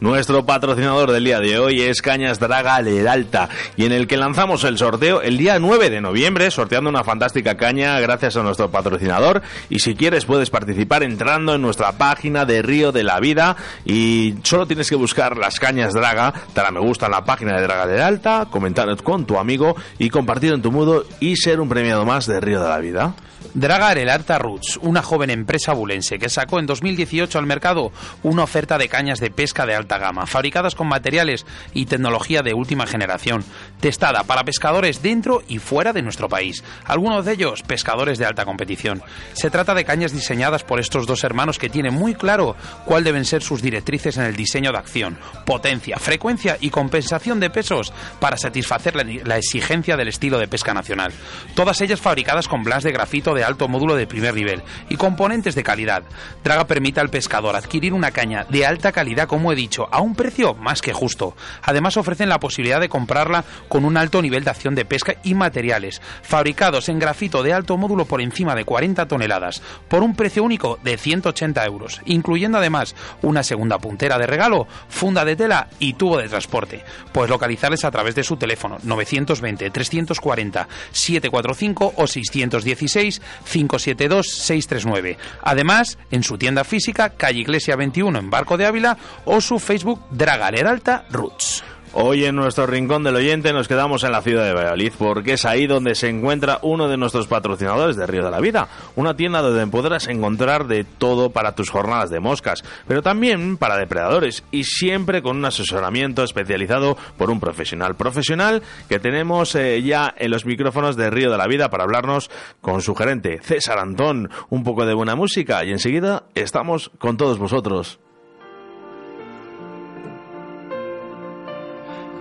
[0.00, 4.64] Nuestro patrocinador del día de hoy es Cañas Draga Leralta y en el que lanzamos
[4.64, 9.42] el sorteo el día 9 de noviembre sorteando una fantástica caña gracias a nuestro patrocinador
[9.68, 14.36] y si quieres puedes participar entrando en nuestra página de Río de la Vida y
[14.42, 17.84] solo tienes que buscar las cañas Draga, dar me gusta en la página de Draga
[17.84, 22.24] Leralta, comentar con tu amigo y compartir en tu mudo y ser un premiado más
[22.24, 23.14] de Río de la Vida.
[23.54, 27.90] Draga Arelarta Roots, una joven empresa bulense que sacó en 2018 al mercado
[28.22, 29.89] una oferta de cañas de pesca de alta
[30.30, 33.44] fabricadas con materiales y tecnología de última generación,
[33.80, 38.44] testada para pescadores dentro y fuera de nuestro país, algunos de ellos pescadores de alta
[38.44, 39.02] competición.
[39.32, 43.24] Se trata de cañas diseñadas por estos dos hermanos que tienen muy claro cuál deben
[43.24, 48.36] ser sus directrices en el diseño de acción, potencia, frecuencia y compensación de pesos para
[48.36, 51.12] satisfacer la, la exigencia del estilo de pesca nacional.
[51.54, 55.54] Todas ellas fabricadas con blas de grafito de alto módulo de primer nivel y componentes
[55.54, 56.02] de calidad.
[56.44, 60.14] Draga permite al pescador adquirir una caña de alta calidad, como he dicho, a un
[60.14, 61.34] precio más que justo.
[61.62, 65.32] Además ofrecen la posibilidad de comprarla con un alto nivel de acción de pesca y
[65.34, 70.42] materiales, fabricados en grafito de alto módulo por encima de 40 toneladas, por un precio
[70.42, 75.94] único de 180 euros, incluyendo además una segunda puntera de regalo, funda de tela y
[75.94, 76.84] tubo de transporte.
[77.12, 85.16] Puedes localizarles a través de su teléfono 920 340 745 o 616 572-639.
[85.42, 90.00] Además, en su tienda física, calle Iglesia 21 en Barco de Ávila o su Facebook
[90.10, 91.62] Dragaleralta Roots.
[91.92, 95.44] Hoy en nuestro rincón del oyente nos quedamos en la ciudad de Valladolid porque es
[95.44, 99.42] ahí donde se encuentra uno de nuestros patrocinadores de Río de la Vida, una tienda
[99.42, 104.62] donde podrás encontrar de todo para tus jornadas de moscas, pero también para depredadores y
[104.62, 110.46] siempre con un asesoramiento especializado por un profesional profesional que tenemos eh, ya en los
[110.46, 112.30] micrófonos de Río de la Vida para hablarnos
[112.60, 117.38] con su gerente César Antón, un poco de buena música y enseguida estamos con todos
[117.38, 117.98] vosotros.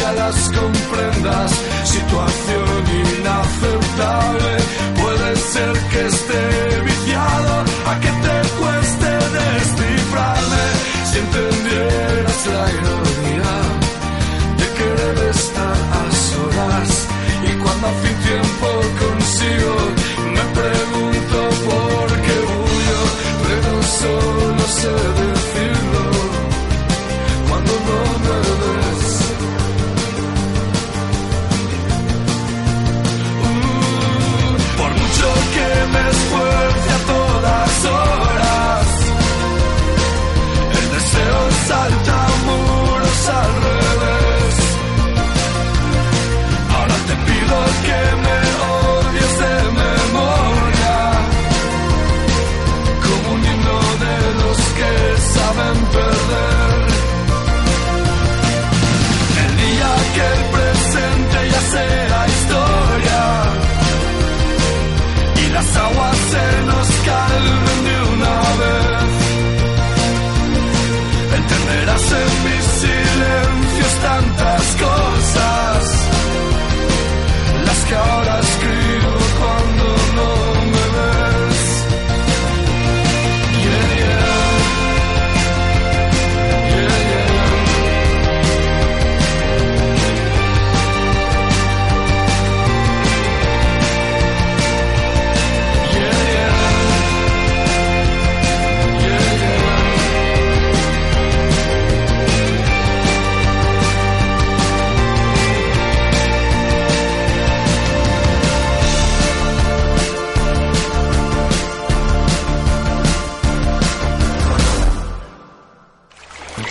[0.00, 1.50] ya las comprendas.
[1.84, 2.84] Situación
[3.18, 4.52] inaceptable,
[5.00, 10.64] puede ser que esté viciado a que te cueste descifrarme
[11.10, 13.27] si entendieras la ironía.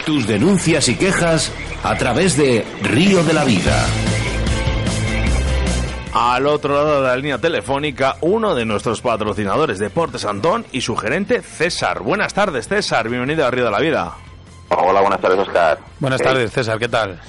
[0.07, 1.51] Tus denuncias y quejas
[1.83, 3.75] a través de Río de la Vida.
[6.13, 10.95] Al otro lado de la línea telefónica, uno de nuestros patrocinadores, Deportes Antón, y su
[10.95, 11.99] gerente, César.
[12.03, 13.09] Buenas tardes, César.
[13.09, 14.13] Bienvenido a Río de la Vida.
[14.69, 15.77] Hola, buenas tardes, Oscar.
[15.99, 17.19] Buenas Eh, tardes, César, ¿qué tal?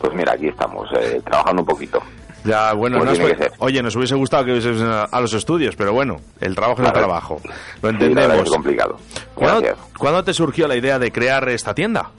[0.00, 2.02] Pues mira, aquí estamos, eh, trabajando un poquito.
[2.48, 6.16] Ya, bueno, Pues no oye, nos hubiese gustado que hubieses a, los estudios, pero bueno,
[6.40, 7.40] el trabajo es el trabajo.
[7.82, 8.44] Lo Sí, entendemos.
[8.44, 8.96] es complicado.
[9.34, 12.10] ¿Cuándo, te surgió la idea de crear esta tienda?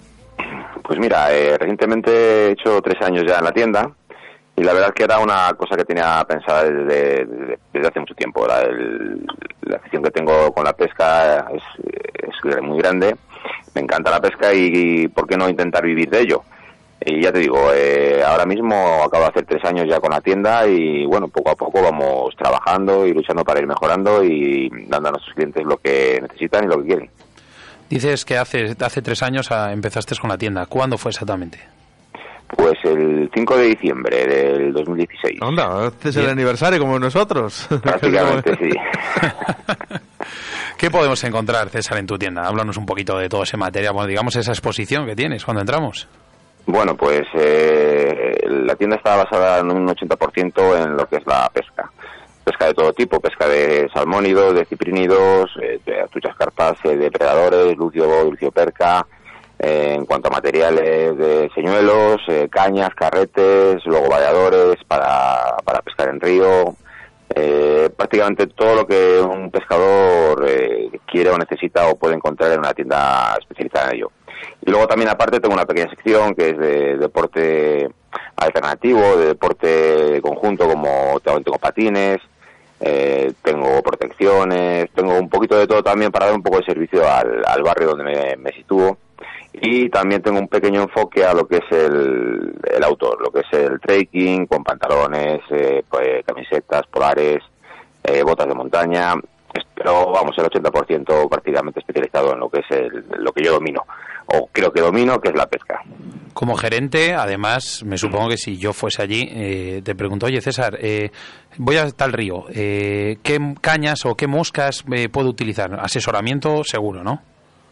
[0.84, 3.90] Pues mira, eh, recientemente he hecho tres años ya en la tienda
[4.56, 8.14] y la verdad que era una cosa que tenía pensada desde, desde, desde hace mucho
[8.16, 8.46] tiempo.
[8.48, 9.26] La, el-
[9.62, 11.64] la afición que tengo con la pesca es,
[12.24, 13.16] es muy grande,
[13.76, 16.42] me encanta la pesca y, ¿por qué no intentar vivir de ello?
[17.06, 20.20] Y ya te digo, eh, ahora mismo acabo de hacer tres años ya con la
[20.20, 25.10] tienda y bueno, poco a poco vamos trabajando y luchando para ir mejorando y dando
[25.10, 27.10] a nuestros clientes lo que necesitan y lo que quieren.
[27.90, 30.66] Dices que hace, hace tres años ah, empezaste con la tienda.
[30.66, 31.60] ¿Cuándo fue exactamente?
[32.56, 35.40] Pues el 5 de diciembre del 2016.
[35.42, 37.68] Onda, este es el aniversario como nosotros.
[37.82, 38.70] Prácticamente, sí.
[40.78, 42.48] ¿Qué podemos encontrar, César, en tu tienda?
[42.48, 46.08] Háblanos un poquito de todo ese material, bueno, digamos esa exposición que tienes cuando entramos.
[46.66, 51.50] Bueno, pues eh, la tienda está basada en un 80% en lo que es la
[51.50, 51.92] pesca.
[52.44, 57.76] Pesca de todo tipo, pesca de salmónidos, de ciprínidos, eh, de truchas carpas, eh, depredadores,
[57.78, 59.06] lucio, lucio perca,
[59.60, 66.08] eh, en cuanto a materiales de señuelos, eh, cañas, carretes, luego valladores para, para pescar
[66.10, 66.76] en río,
[67.36, 72.60] eh, prácticamente todo lo que un pescador eh, quiere o necesita o puede encontrar en
[72.60, 74.12] una tienda especializada en ello.
[74.66, 77.90] Y luego también aparte tengo una pequeña sección que es de deporte
[78.36, 82.20] alternativo, de deporte conjunto como también tengo patines,
[82.82, 87.10] eh, tengo protecciones, tengo un poquito de todo también para dar un poco de servicio
[87.10, 88.98] al, al barrio donde me, me sitúo.
[89.52, 93.40] Y también tengo un pequeño enfoque a lo que es el, el outdoor, lo que
[93.40, 97.40] es el trekking con pantalones, eh, pues, camisetas polares,
[98.04, 99.16] eh, botas de montaña,
[99.82, 103.82] pero vamos, el 80% prácticamente especializado en lo que es el, lo que yo domino,
[104.28, 105.82] o creo que domino, que es la pesca.
[106.34, 110.78] Como gerente, además, me supongo que si yo fuese allí, eh, te pregunto, oye César,
[110.80, 111.10] eh,
[111.58, 115.74] voy a tal río, eh, ¿qué cañas o qué moscas eh, puedo utilizar?
[115.80, 117.22] Asesoramiento seguro, ¿no?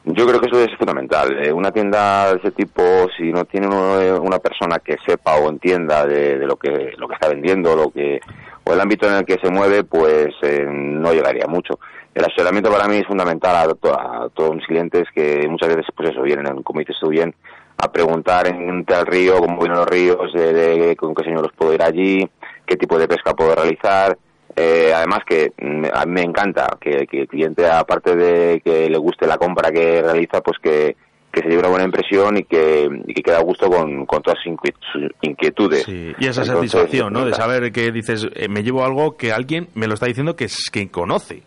[0.06, 1.38] Yo creo que eso es fundamental.
[1.46, 2.82] Eh, una tienda de ese tipo,
[3.18, 6.94] si no tiene uno- eh, una persona que sepa o entienda de, de lo que
[6.98, 8.20] lo que está vendiendo, lo que
[8.64, 11.80] o el ámbito en el que se mueve, pues eh, no llegaría mucho.
[12.18, 15.86] El asesoramiento para mí es fundamental a, to- a todos mis clientes que muchas veces,
[15.96, 17.36] pues eso, vienen, como dices tú bien,
[17.78, 21.76] a preguntar en tal río, cómo vienen los ríos, de, de- con qué señores puedo
[21.76, 22.28] ir allí,
[22.66, 24.18] qué tipo de pesca puedo realizar.
[24.56, 25.52] Eh, además que
[25.94, 29.70] a mí me encanta que, que el cliente, aparte de que le guste la compra
[29.72, 30.96] que realiza, pues que,
[31.32, 34.24] que se lleve una buena impresión y que, y que quede a gusto con, con
[34.24, 35.84] todas sus inquiet- sus inquietudes.
[35.84, 37.26] Sí, y esa Entonces, satisfacción, ¿no?
[37.26, 40.46] De saber que dices, eh, me llevo algo que alguien me lo está diciendo que
[40.46, 41.44] es que conoce,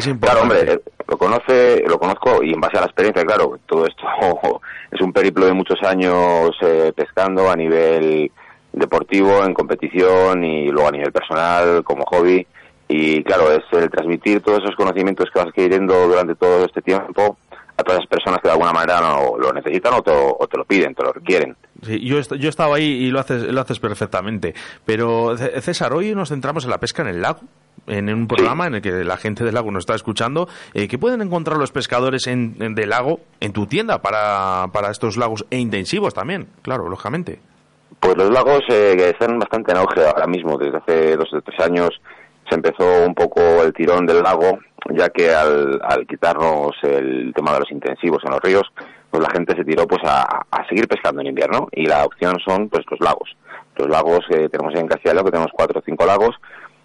[0.00, 3.24] que es Claro, hombre, eh, lo conoce, lo conozco y en base a la experiencia,
[3.24, 4.06] claro, todo esto
[4.90, 8.30] es un periplo de muchos años eh, pescando a nivel
[8.72, 12.46] deportivo, en competición y luego a nivel personal, como hobby.
[12.88, 17.36] Y claro, es el transmitir todos esos conocimientos que vas adquiriendo durante todo este tiempo
[17.78, 20.56] a todas las personas que de alguna manera no lo necesitan o te, o te
[20.56, 21.56] lo piden, te lo requieren.
[21.82, 24.54] Sí, yo, est- yo estaba ahí y lo haces, lo haces perfectamente.
[24.84, 27.40] Pero, César, hoy nos centramos en la pesca en el lago,
[27.86, 30.48] en un programa en el que la gente del lago nos está escuchando.
[30.74, 34.90] Eh, ¿Qué pueden encontrar los pescadores en, en- del lago en tu tienda para, para
[34.90, 36.48] estos lagos e intensivos también?
[36.62, 37.40] Claro, lógicamente.
[38.00, 40.56] Pues los lagos eh, que están bastante en auge ahora mismo.
[40.58, 41.90] Desde hace dos o tres años
[42.48, 44.58] se empezó un poco el tirón del lago,
[44.90, 48.72] ya que al, quitarnos el tema de los intensivos en los ríos,
[49.10, 52.68] pues la gente se tiró pues a, seguir pescando en invierno y la opción son
[52.68, 53.36] pues los lagos.
[53.76, 56.34] Los lagos que tenemos en Castilla que tenemos cuatro o cinco lagos,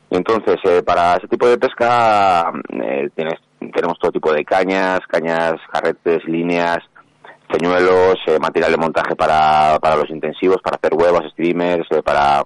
[0.09, 3.39] Y entonces, eh, para ese tipo de pesca eh, tienes,
[3.73, 6.79] tenemos todo tipo de cañas, cañas, jarretes, líneas,
[7.51, 12.43] señuelos, eh, material de montaje para, para los intensivos, para hacer huevos, streamers, eh, para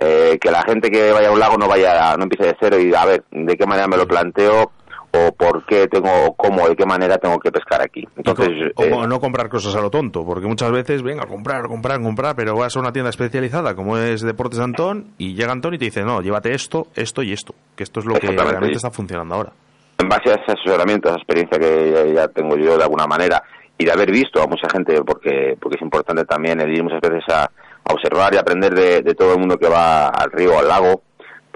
[0.00, 2.78] eh, que la gente que vaya a un lago no vaya, no empiece de cero
[2.78, 4.72] y a ver, ¿de qué manera me lo planteo?
[5.12, 8.06] O por qué tengo, o cómo, de qué manera tengo que pescar aquí.
[8.16, 12.00] Entonces, o, eh, no comprar cosas a lo tonto, porque muchas veces, venga, comprar, comprar,
[12.00, 15.78] comprar, pero vas a una tienda especializada como es Deportes Antón y llega Antón y
[15.78, 18.90] te dice, no, llévate esto, esto y esto, que esto es lo que realmente está
[18.90, 19.52] funcionando ahora.
[19.98, 23.42] En base a ese asesoramiento, a esa experiencia que ya tengo yo de alguna manera
[23.76, 27.00] y de haber visto a mucha gente, porque, porque es importante también el ir muchas
[27.00, 27.50] veces a,
[27.90, 31.04] observar y aprender de, de todo el mundo que va al río o al lago,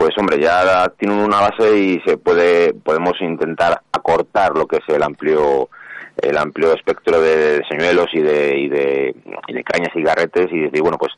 [0.03, 4.83] pues hombre, ya tienen una base y se puede, podemos intentar acortar lo que es
[4.89, 5.69] el amplio
[6.17, 9.15] el amplio espectro de, señuelos y de, y de,
[9.47, 11.13] y de cañas y garretes y decir, bueno, pues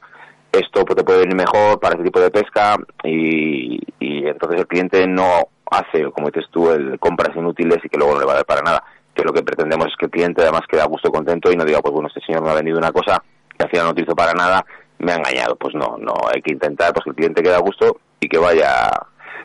[0.52, 5.06] esto te puede venir mejor para ese tipo de pesca y, y entonces el cliente
[5.06, 8.36] no hace, como dices tú, el compras inútiles y que luego no le va a
[8.36, 8.84] dar para nada.
[9.14, 11.64] Que lo que pretendemos es que el cliente además quede a gusto contento y no
[11.64, 13.24] diga, pues bueno, este señor me ha vendido una cosa
[13.56, 14.62] que al final no utilizo para nada,
[14.98, 15.56] me ha engañado.
[15.56, 18.38] Pues no, no, hay que intentar pues que el cliente quede a gusto y que
[18.38, 18.90] vaya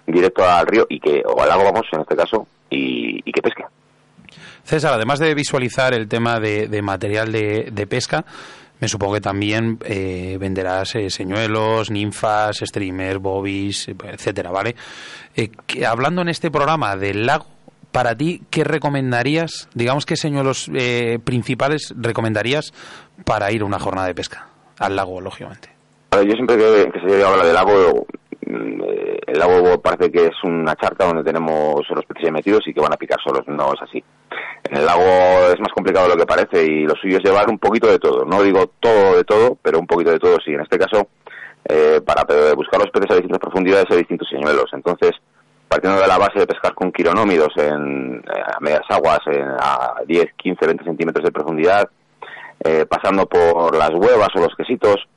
[0.07, 3.63] directo al río y que, o al lago vamos en este caso, y, que pesque.
[4.63, 8.25] César, además de visualizar el tema de, material de, pesca,
[8.79, 14.75] me supongo que también eh, venderás eh, señuelos, ninfas, streamers, bobbies, etcétera, ¿vale?
[15.35, 15.51] Eh,
[15.85, 17.47] hablando en este programa del lago,
[17.91, 19.67] para ti, ¿qué recomendarías?
[19.73, 20.69] Digamos, ¿qué señuelos
[21.23, 22.71] principales recomendarías
[23.25, 24.47] para ir a una jornada de pesca?
[24.79, 25.69] Al lago, lógicamente.
[26.11, 28.05] yo siempre que, se habla del lago,
[28.49, 32.73] Mm, eh, el lago parece que es una charca donde tenemos los peces metidos y
[32.73, 33.47] que van a picar solos.
[33.47, 34.03] No es así.
[34.63, 35.03] En el lago
[35.53, 37.99] es más complicado de lo que parece y lo suyo es llevar un poquito de
[37.99, 38.25] todo.
[38.25, 40.51] No digo todo de todo, pero un poquito de todo sí.
[40.51, 41.09] En este caso,
[41.65, 42.23] eh, para
[42.55, 44.71] buscar los peces a distintas profundidades hay distintos señuelos.
[44.73, 45.11] Entonces,
[45.67, 49.19] partiendo de la base de pescar con quironómidos en, eh, a medias aguas,
[49.59, 51.87] a 10, 15, 20 centímetros de profundidad,
[52.89, 55.07] pasando por las huevas o los quesitos,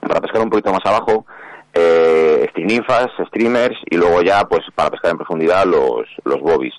[0.00, 1.26] para pescar un poquito más abajo,
[1.74, 2.48] eh,
[3.28, 6.74] streamers y luego ya, pues para pescar en profundidad, los, los bobbies.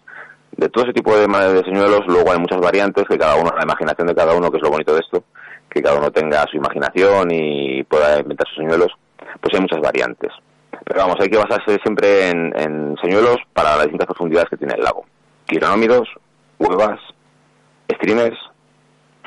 [0.51, 3.64] De todo ese tipo de, de señuelos, luego hay muchas variantes que cada uno, la
[3.64, 5.24] imaginación de cada uno, que es lo bonito de esto,
[5.70, 8.91] que cada uno tenga su imaginación y pueda inventar sus señuelos,
[9.39, 10.32] pues hay muchas variantes.
[10.84, 14.84] Pero vamos, hay que basarse siempre en, señuelos para las distintas profundidades que tiene el
[14.84, 15.05] lago.
[15.45, 16.08] Quironómidos,
[16.60, 16.99] huevas,
[17.93, 18.38] streamers,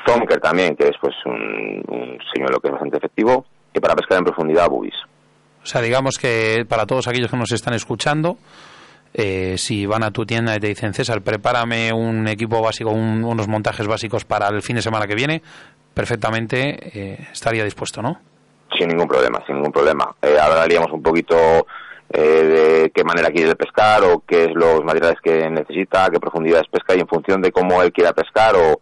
[0.05, 4.17] zonker también, que es pues un, un señuelo que es bastante efectivo, y para pescar
[4.17, 4.95] en profundidad, bubis.
[5.63, 8.37] O sea, digamos que para todos aquellos que nos están escuchando,
[9.13, 13.47] eh, si van a tu tienda y te dicen, César, prepárame un equipo básico, unos
[13.47, 15.41] montajes básicos para el fin de semana que viene,
[15.93, 18.19] perfectamente eh, estaría dispuesto, ¿no?
[18.77, 20.15] Sin ningún problema, sin ningún problema.
[20.21, 21.35] Eh, hablaríamos un poquito
[22.13, 26.93] de qué manera quiere pescar o qué es los materiales que necesita, qué profundidades pesca
[26.93, 28.81] y en función de cómo él quiera pescar o,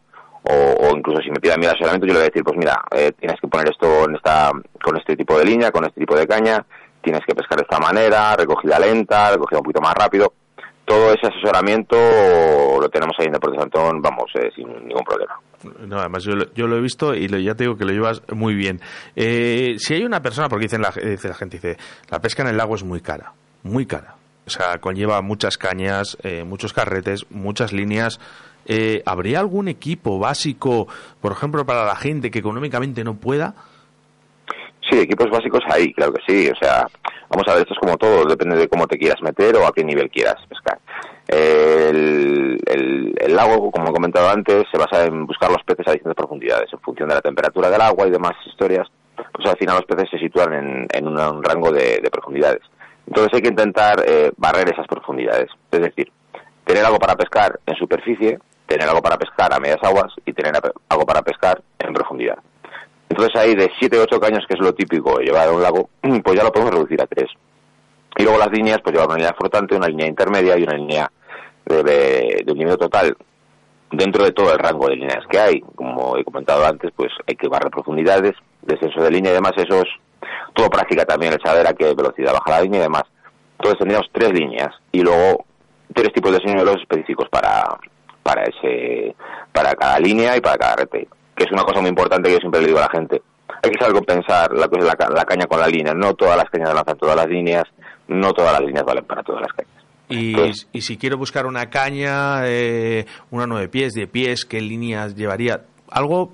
[0.51, 2.81] o, incluso si me pide a el asesoramiento, yo le voy a decir, pues mira,
[2.91, 4.51] eh, tienes que poner esto en esta,
[4.83, 6.65] con este tipo de línea, con este tipo de caña,
[7.01, 10.33] tienes que pescar de esta manera, recogida lenta, recogida un poquito más rápido.
[10.85, 11.95] Todo ese asesoramiento
[12.81, 15.39] lo tenemos ahí en Deportes Antón, vamos, eh, sin ningún problema.
[15.85, 18.23] No, además yo lo, yo lo he visto y ya te digo que lo llevas
[18.33, 18.81] muy bien.
[19.15, 21.77] Eh, si hay una persona, porque dicen la, dice la gente, dice,
[22.09, 24.15] la pesca en el lago es muy cara, muy cara.
[24.47, 28.19] O sea, conlleva muchas cañas, muchos carretes, muchas líneas.
[28.71, 30.87] Eh, ¿habría algún equipo básico,
[31.21, 33.55] por ejemplo, para la gente que económicamente no pueda?
[34.87, 36.49] Sí, equipos básicos hay, claro que sí.
[36.51, 36.87] O sea,
[37.29, 39.71] vamos a ver, esto es como todo, depende de cómo te quieras meter o a
[39.71, 40.77] qué nivel quieras pescar.
[41.27, 46.15] El, el, lago, como he comentado antes, se basa en buscar los peces a distintas
[46.15, 48.87] profundidades, en función de la temperatura del agua y demás historias.
[49.15, 52.61] Pues al final los peces se sitúan en, en un, rango de, profundidades.
[53.07, 55.49] Entonces hay que intentar eh, barrer esas profundidades.
[55.71, 56.11] Es decir,
[56.65, 58.37] tener algo para pescar en superficie,
[58.69, 60.53] tener algo para pescar a medias aguas y tener
[60.89, 62.37] algo para pescar en profundidad.
[63.09, 65.61] Entonces ahí de 7 o 8 caños, que es lo típico de llevar a un
[65.61, 65.89] lago,
[66.23, 67.25] pues ya lo podemos reducir a 3.
[68.17, 71.11] Y luego las líneas, pues llevar una línea flotante, una línea intermedia y una línea
[71.65, 73.17] de, de, un límite total
[73.91, 75.61] dentro de todo el rango de líneas que hay.
[75.75, 79.81] Como he comentado antes, pues hay que barrer profundidades, descenso de línea y demás, eso
[79.81, 79.89] es
[80.53, 83.03] todo práctica también, el saber a qué velocidad baja la línea y demás.
[83.57, 85.45] Entonces tendríamos tres líneas y luego
[85.93, 87.79] tres tipos de señuelos específicos para,
[88.29, 89.15] para ese
[89.51, 92.39] para cada línea y para cada rete, que es una cosa muy importante que yo
[92.39, 93.21] siempre le digo a la gente.
[93.63, 95.93] Hay que saber compensar la, la, la caña con la línea.
[95.93, 97.63] No todas las cañas lanzan todas las líneas,
[98.07, 99.73] no todas las líneas valen para todas las cañas.
[100.07, 100.35] Y,
[100.71, 105.61] y si quiero buscar una caña, eh, una nueve pies, de pies, ¿qué líneas llevaría?
[105.89, 106.31] Algo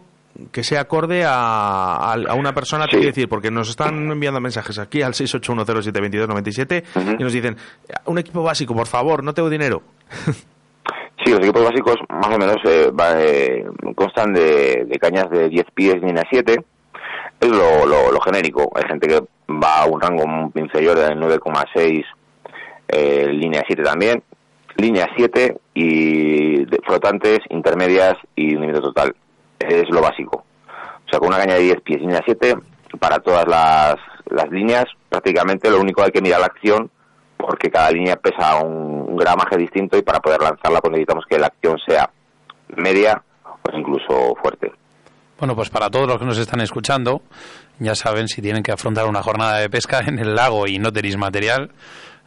[0.51, 4.77] que sea acorde a, a, una persona, te quiero decir, porque nos están enviando mensajes
[4.79, 7.55] aquí al 681072297 y nos dicen,
[8.05, 9.81] un equipo básico, por favor, no tengo dinero.
[11.25, 13.65] Sí, los equipos básicos más o menos eh, eh,
[13.95, 16.63] constan de, cañas de 10 pies, línea 7.
[17.39, 18.71] Es lo, lo, genérico.
[18.75, 20.23] Hay gente que va a un rango
[20.53, 22.05] inferior de 9,6,
[22.89, 24.21] eh, línea 7 también.
[24.77, 29.15] Línea 7 y flotantes, intermedias y un límite total.
[29.57, 30.45] Es lo básico.
[31.07, 32.55] O sea, con una caña de 10 pies, línea 7,
[32.99, 33.95] para todas las,
[34.29, 36.91] las líneas, prácticamente lo único hay que mirar la acción
[37.45, 41.47] porque cada línea pesa un, gramaje distinto y para poder lanzarla pues necesitamos que la
[41.47, 42.09] acción sea
[42.75, 44.73] media o incluso fuerte.
[45.39, 47.21] Bueno, pues para todos los que nos están escuchando,
[47.79, 50.91] ya saben si tienen que afrontar una jornada de pesca en el lago y no
[50.91, 51.71] tenéis material,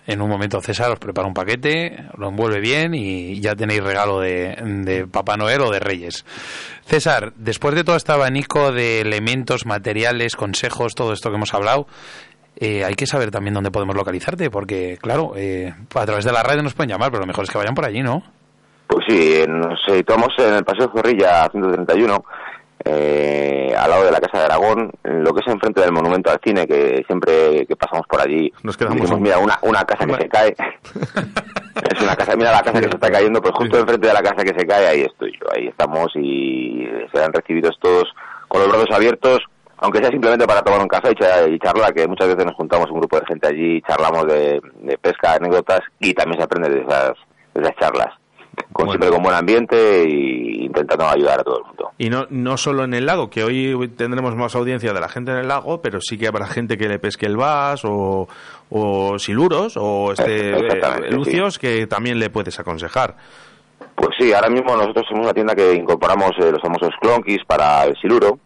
[0.07, 4.21] en un momento César os prepara un paquete, lo envuelve bien y ya tenéis regalo
[4.21, 6.25] de, de, Papá Noel o de Reyes.
[6.87, 11.87] César, después de todo este abanico de elementos, materiales, consejos, todo esto que hemos hablado,
[12.61, 16.43] eh, hay que saber también dónde podemos localizarte, porque, claro, eh, a través de la
[16.43, 18.23] radio nos pueden llamar, pero lo mejor es que vayan por allí, ¿no?
[18.89, 22.25] Pues sí, nos situamos en el Paseo Zorrilla 131,
[22.85, 26.31] eh, al lado de la Casa de Aragón, en lo que es enfrente del Monumento
[26.31, 30.17] al Cine, que siempre que pasamos por allí, nos quedamos mira, una, una casa que
[30.17, 30.57] se cae.
[31.93, 34.23] es una casa, mira la casa que se está cayendo, pues justo enfrente de la
[34.23, 38.09] casa que se cae, ahí estoy yo, ahí estamos y serán recibidos todos
[38.49, 39.41] con los brazos abiertos
[39.79, 43.01] aunque sea simplemente para tomar un café y charlar, que muchas veces nos juntamos un
[43.01, 44.61] grupo de gente allí, charlamos de,
[45.01, 47.13] pesca, anécdotas y también se aprende de esas,
[47.55, 48.15] esas charlas.
[48.73, 51.91] Con, Siempre con buen ambiente e intentando ayudar a todo el mundo.
[51.97, 55.31] Y no, no solo en el lago, que hoy tendremos más audiencia de la gente
[55.31, 58.27] en el lago, pero sí que habrá gente que le pesque el vas o,
[58.71, 63.15] o siluros o este eh, lucios que también le puedes aconsejar.
[63.95, 67.85] Pues sí, ahora mismo nosotros somos una tienda que incorporamos eh, los famosos clonkis para
[67.85, 68.39] el siluro,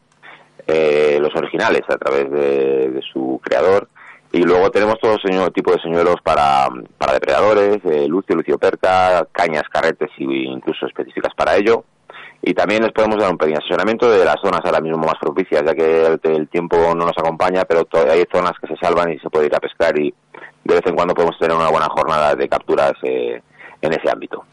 [0.72, 3.88] eh, los originales a través de, su creador.
[4.32, 5.18] Y luego tenemos todo
[5.52, 6.66] tipo de señuelos para,
[6.96, 11.84] para depredadores, eh, lucio, lucio perca, cañas, carretes e incluso específicas para ello.
[12.40, 15.62] Y también les podemos dar un pequeño asesoramiento de las zonas ahora mismo más propicias,
[15.64, 19.28] ya que el, tiempo no nos acompaña, pero hay zonas que se salvan y se
[19.28, 20.12] puede ir a pescar y
[20.64, 23.40] de vez en cuando podemos tener una buena jornada de capturas eh,
[23.80, 24.44] en ese ámbito.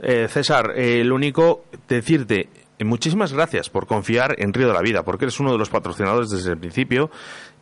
[0.00, 2.48] Eh, César, el único decirte,
[2.84, 6.30] muchísimas gracias por confiar en Río de la Vida, porque eres uno de los patrocinadores
[6.30, 7.10] desde el principio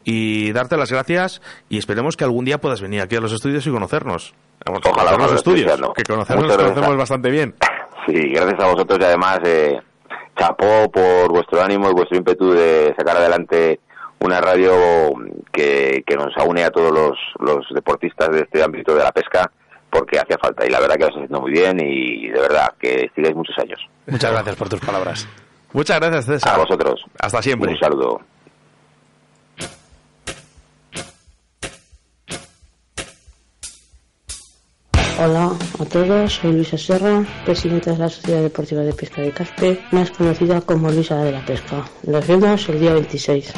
[0.04, 3.66] y darte las gracias y esperemos que algún día puedas venir aquí a los estudios
[3.66, 4.34] y conocernos.
[4.66, 7.54] Ojalá los estudios, que conocernos nos conocemos bastante bien.
[8.06, 9.80] Sí, gracias a vosotros y además eh,
[10.36, 13.80] chapó por vuestro ánimo y vuestro ímpetu de sacar adelante
[14.20, 14.72] una radio
[15.52, 19.50] que, que nos une a todos los, los deportistas de este ámbito de la pesca
[19.90, 22.74] porque hacía falta y la verdad que lo estáis haciendo muy bien y de verdad
[22.78, 23.80] que sigáis muchos años.
[24.06, 25.26] Muchas gracias por tus palabras.
[25.72, 26.54] Muchas gracias, César.
[26.54, 27.04] A vosotros.
[27.18, 27.72] Hasta siempre.
[27.72, 28.20] Un saludo.
[35.16, 39.80] Hola a todos, soy Luisa Serra, presidenta de la Sociedad Deportiva de Pesca de Caspe,
[39.92, 41.84] más conocida como Luisa de la Pesca.
[42.02, 43.54] Nos vemos el día 26.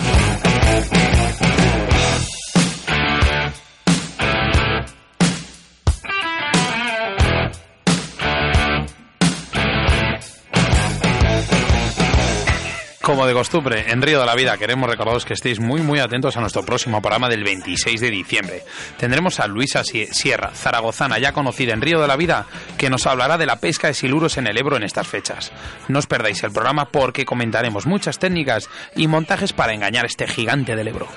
[13.26, 16.40] De costumbre, en Río de la Vida queremos recordaros que estéis muy muy atentos a
[16.40, 18.62] nuestro próximo programa del 26 de diciembre.
[18.98, 22.46] Tendremos a Luisa Sierra, zaragozana ya conocida en Río de la Vida,
[22.78, 25.50] que nos hablará de la pesca de siluros en el Ebro en estas fechas.
[25.88, 30.28] No os perdáis el programa porque comentaremos muchas técnicas y montajes para engañar a este
[30.28, 31.08] gigante del Ebro.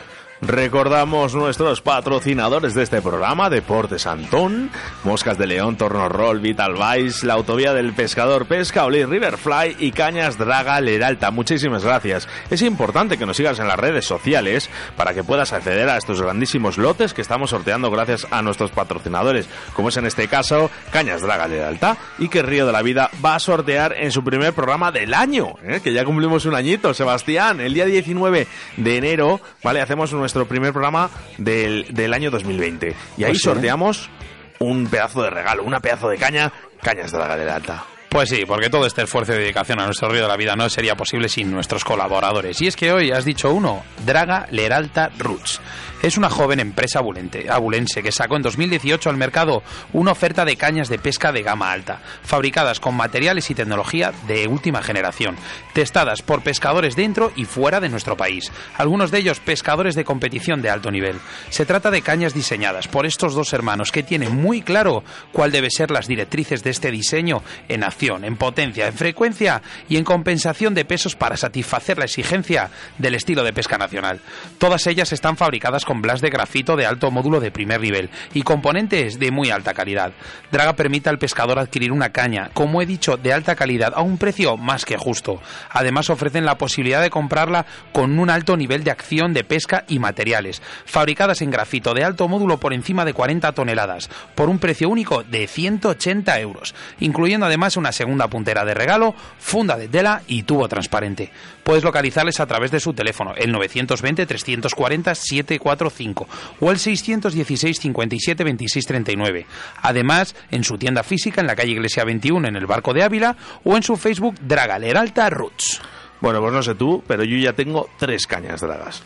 [0.41, 4.71] Recordamos nuestros patrocinadores de este programa, Deportes Antón,
[5.03, 9.91] Moscas de León, Torno Roll, Vital Vice, la Autovía del Pescador Pesca, Oli Riverfly y
[9.91, 11.31] Cañas Draga Leralta.
[11.31, 12.29] Muchísimas gracias.
[12.49, 16.21] Es importante que nos sigas en las redes sociales para que puedas acceder a estos
[16.21, 21.21] grandísimos lotes que estamos sorteando gracias a nuestros patrocinadores, como es en este caso Cañas
[21.21, 24.93] Draga Leralta y que Río de la Vida va a sortear en su primer programa
[24.93, 25.81] del año, ¿eh?
[25.83, 29.81] que ya cumplimos un añito, Sebastián, el día 19 de enero, ¿vale?
[29.81, 31.09] Hacemos nuestro nuestro primer programa
[31.39, 32.95] del, del año 2020.
[33.17, 34.11] Y ahí pues sorteamos
[34.59, 36.53] un pedazo de regalo, una pedazo de caña,
[36.83, 37.83] cañas de la Galera Alta.
[38.09, 40.67] Pues sí, porque todo este esfuerzo y dedicación a nuestro río de la vida no
[40.67, 42.59] sería posible sin nuestros colaboradores.
[42.59, 45.61] Y es que hoy has dicho uno, Draga Leralta Roots.
[46.01, 47.01] Es una joven empresa
[47.49, 51.73] abulense que sacó en 2018 al mercado una oferta de cañas de pesca de gama
[51.73, 55.35] alta, fabricadas con materiales y tecnología de última generación,
[55.73, 60.61] testadas por pescadores dentro y fuera de nuestro país, algunos de ellos pescadores de competición
[60.61, 61.19] de alto nivel.
[61.49, 65.03] Se trata de cañas diseñadas por estos dos hermanos que tienen muy claro
[65.33, 70.05] cuál debe ser las directrices de este diseño en en potencia, en frecuencia y en
[70.05, 74.21] compensación de pesos para satisfacer la exigencia del estilo de pesca nacional.
[74.57, 78.43] Todas ellas están fabricadas con blas de grafito de alto módulo de primer nivel y
[78.43, 80.13] componentes de muy alta calidad.
[80.49, 84.17] Draga permite al pescador adquirir una caña, como he dicho, de alta calidad a un
[84.17, 85.41] precio más que justo.
[85.69, 89.99] Además ofrecen la posibilidad de comprarla con un alto nivel de acción de pesca y
[89.99, 94.87] materiales, fabricadas en grafito de alto módulo por encima de 40 toneladas, por un precio
[94.87, 100.43] único de 180 euros, incluyendo además una segunda puntera de regalo, funda de tela y
[100.43, 101.31] tubo transparente.
[101.63, 106.25] Puedes localizarles a través de su teléfono, el 920-340-745
[106.59, 109.45] o el 616 57 26 39.
[109.81, 113.35] Además, en su tienda física en la calle Iglesia 21 en el Barco de Ávila
[113.63, 115.81] o en su Facebook Dragaleralta Roots.
[116.21, 119.03] Bueno, pues no sé tú, pero yo ya tengo tres cañas dragas.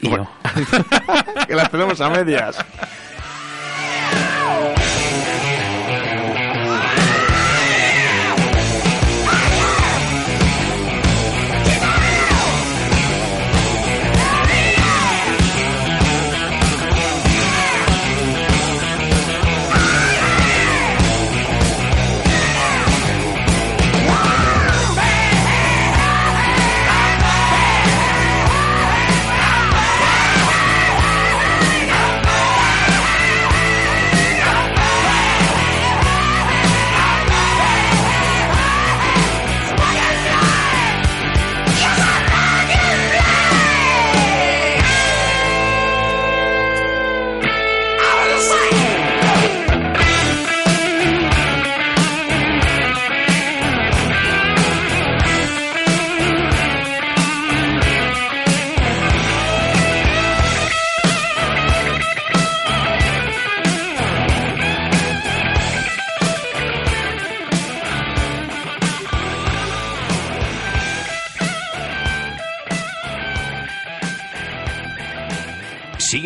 [0.00, 0.26] Y yo.
[1.46, 2.56] que las tenemos a medias.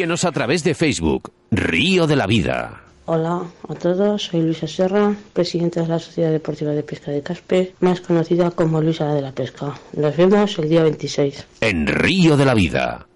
[0.05, 2.83] Síguenos a través de Facebook, Río de la Vida.
[3.07, 7.75] Hola a todos, soy Luisa Serra, presidenta de la Sociedad Deportiva de Pesca de Caspe,
[7.81, 9.73] más conocida como Luisa de la Pesca.
[9.95, 11.47] Nos vemos el día 26.
[11.63, 13.07] En Río de la Vida,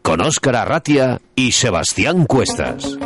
[0.00, 2.96] con Óscar Arratia y Sebastián Cuestas.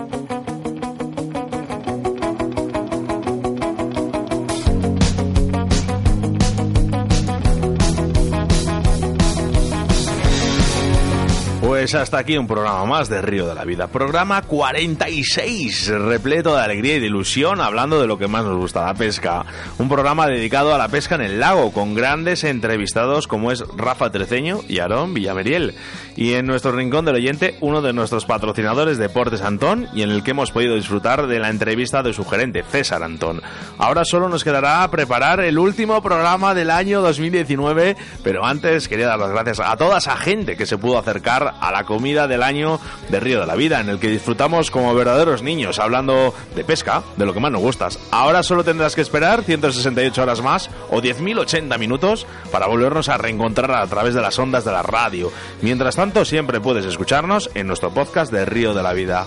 [11.83, 13.89] Pues hasta aquí un programa más de Río de la Vida.
[13.89, 18.85] Programa 46, repleto de alegría y de ilusión, hablando de lo que más nos gusta,
[18.85, 19.45] la pesca.
[19.79, 24.13] Un programa dedicado a la pesca en el lago, con grandes entrevistados como es Rafa
[24.13, 25.75] Treceño y Aarón Villameriel.
[26.17, 30.23] Y en nuestro rincón del oyente, uno de nuestros patrocinadores, Deportes Antón, y en el
[30.23, 33.43] que hemos podido disfrutar de la entrevista de su gerente, César Antón.
[33.79, 39.19] Ahora solo nos quedará preparar el último programa del año 2019, pero antes quería dar
[39.19, 42.79] las gracias a toda esa gente que se pudo acercar a la comida del año
[43.09, 47.03] de Río de la Vida, en el que disfrutamos como verdaderos niños, hablando de pesca,
[47.17, 47.99] de lo que más nos gustas.
[48.11, 53.71] Ahora solo tendrás que esperar 168 horas más o 10.080 minutos para volvernos a reencontrar
[53.73, 55.33] a través de las ondas de la radio.
[55.63, 59.25] Mientras tanto, siempre puedes escucharnos en nuestro podcast de Río de la Vida.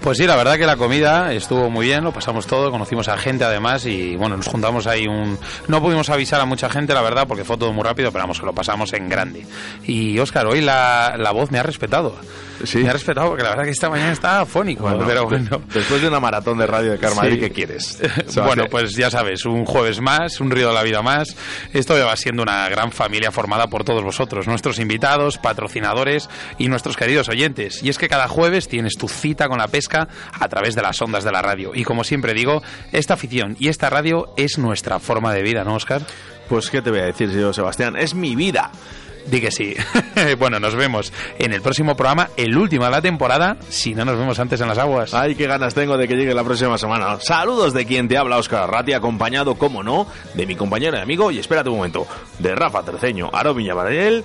[0.00, 3.16] Pues sí, la verdad que la comida estuvo muy bien, lo pasamos todo, conocimos a
[3.16, 5.38] gente además y bueno, nos juntamos ahí un...
[5.68, 8.40] No pudimos avisar a mucha gente, la verdad, porque fue todo muy rápido, pero vamos,
[8.40, 9.46] que lo pasamos en grande.
[9.84, 12.16] Y Óscar, hoy la, la voz me ha respetado.
[12.64, 12.78] Sí.
[12.78, 15.62] Me ha respetado porque la verdad que esta mañana estaba afónico, Bueno, pero bueno.
[15.72, 17.40] Después de una maratón de radio de Carmadrid, Sí.
[17.40, 17.98] ¿qué quieres?
[18.36, 21.36] Bueno, pues ya sabes, un jueves más, un río de la vida más.
[21.72, 26.28] Esto ya va siendo una gran familia formada por todos vosotros, nuestros invitados, patrocinadores
[26.58, 27.82] y nuestros queridos oyentes.
[27.82, 31.00] Y es que cada jueves tienes tu cita con la pesca a través de las
[31.02, 31.72] ondas de la radio.
[31.74, 35.74] Y como siempre digo, esta afición y esta radio es nuestra forma de vida, ¿no,
[35.74, 36.02] Oscar?
[36.48, 37.96] Pues, ¿qué te voy a decir, yo, Sebastián?
[37.96, 38.70] Es mi vida.
[39.26, 39.74] Di que sí.
[40.38, 44.18] bueno, nos vemos en el próximo programa, el último de la temporada, si no nos
[44.18, 45.14] vemos antes en las aguas.
[45.14, 47.18] Ay, qué ganas tengo de que llegue la próxima semana.
[47.20, 51.30] Saludos de quien te habla, Oscar Arrati, acompañado, como no, de mi compañero y amigo,
[51.30, 52.06] y espérate un momento,
[52.38, 54.24] de Rafa Terceño, Aro Villamarel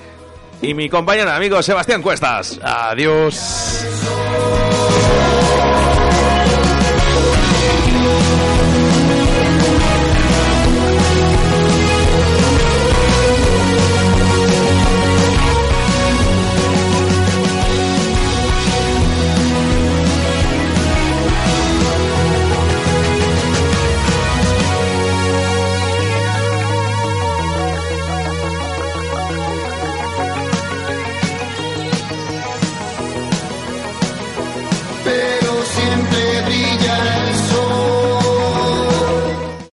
[0.62, 2.60] y mi compañero y amigo Sebastián Cuestas.
[2.64, 3.86] Adiós.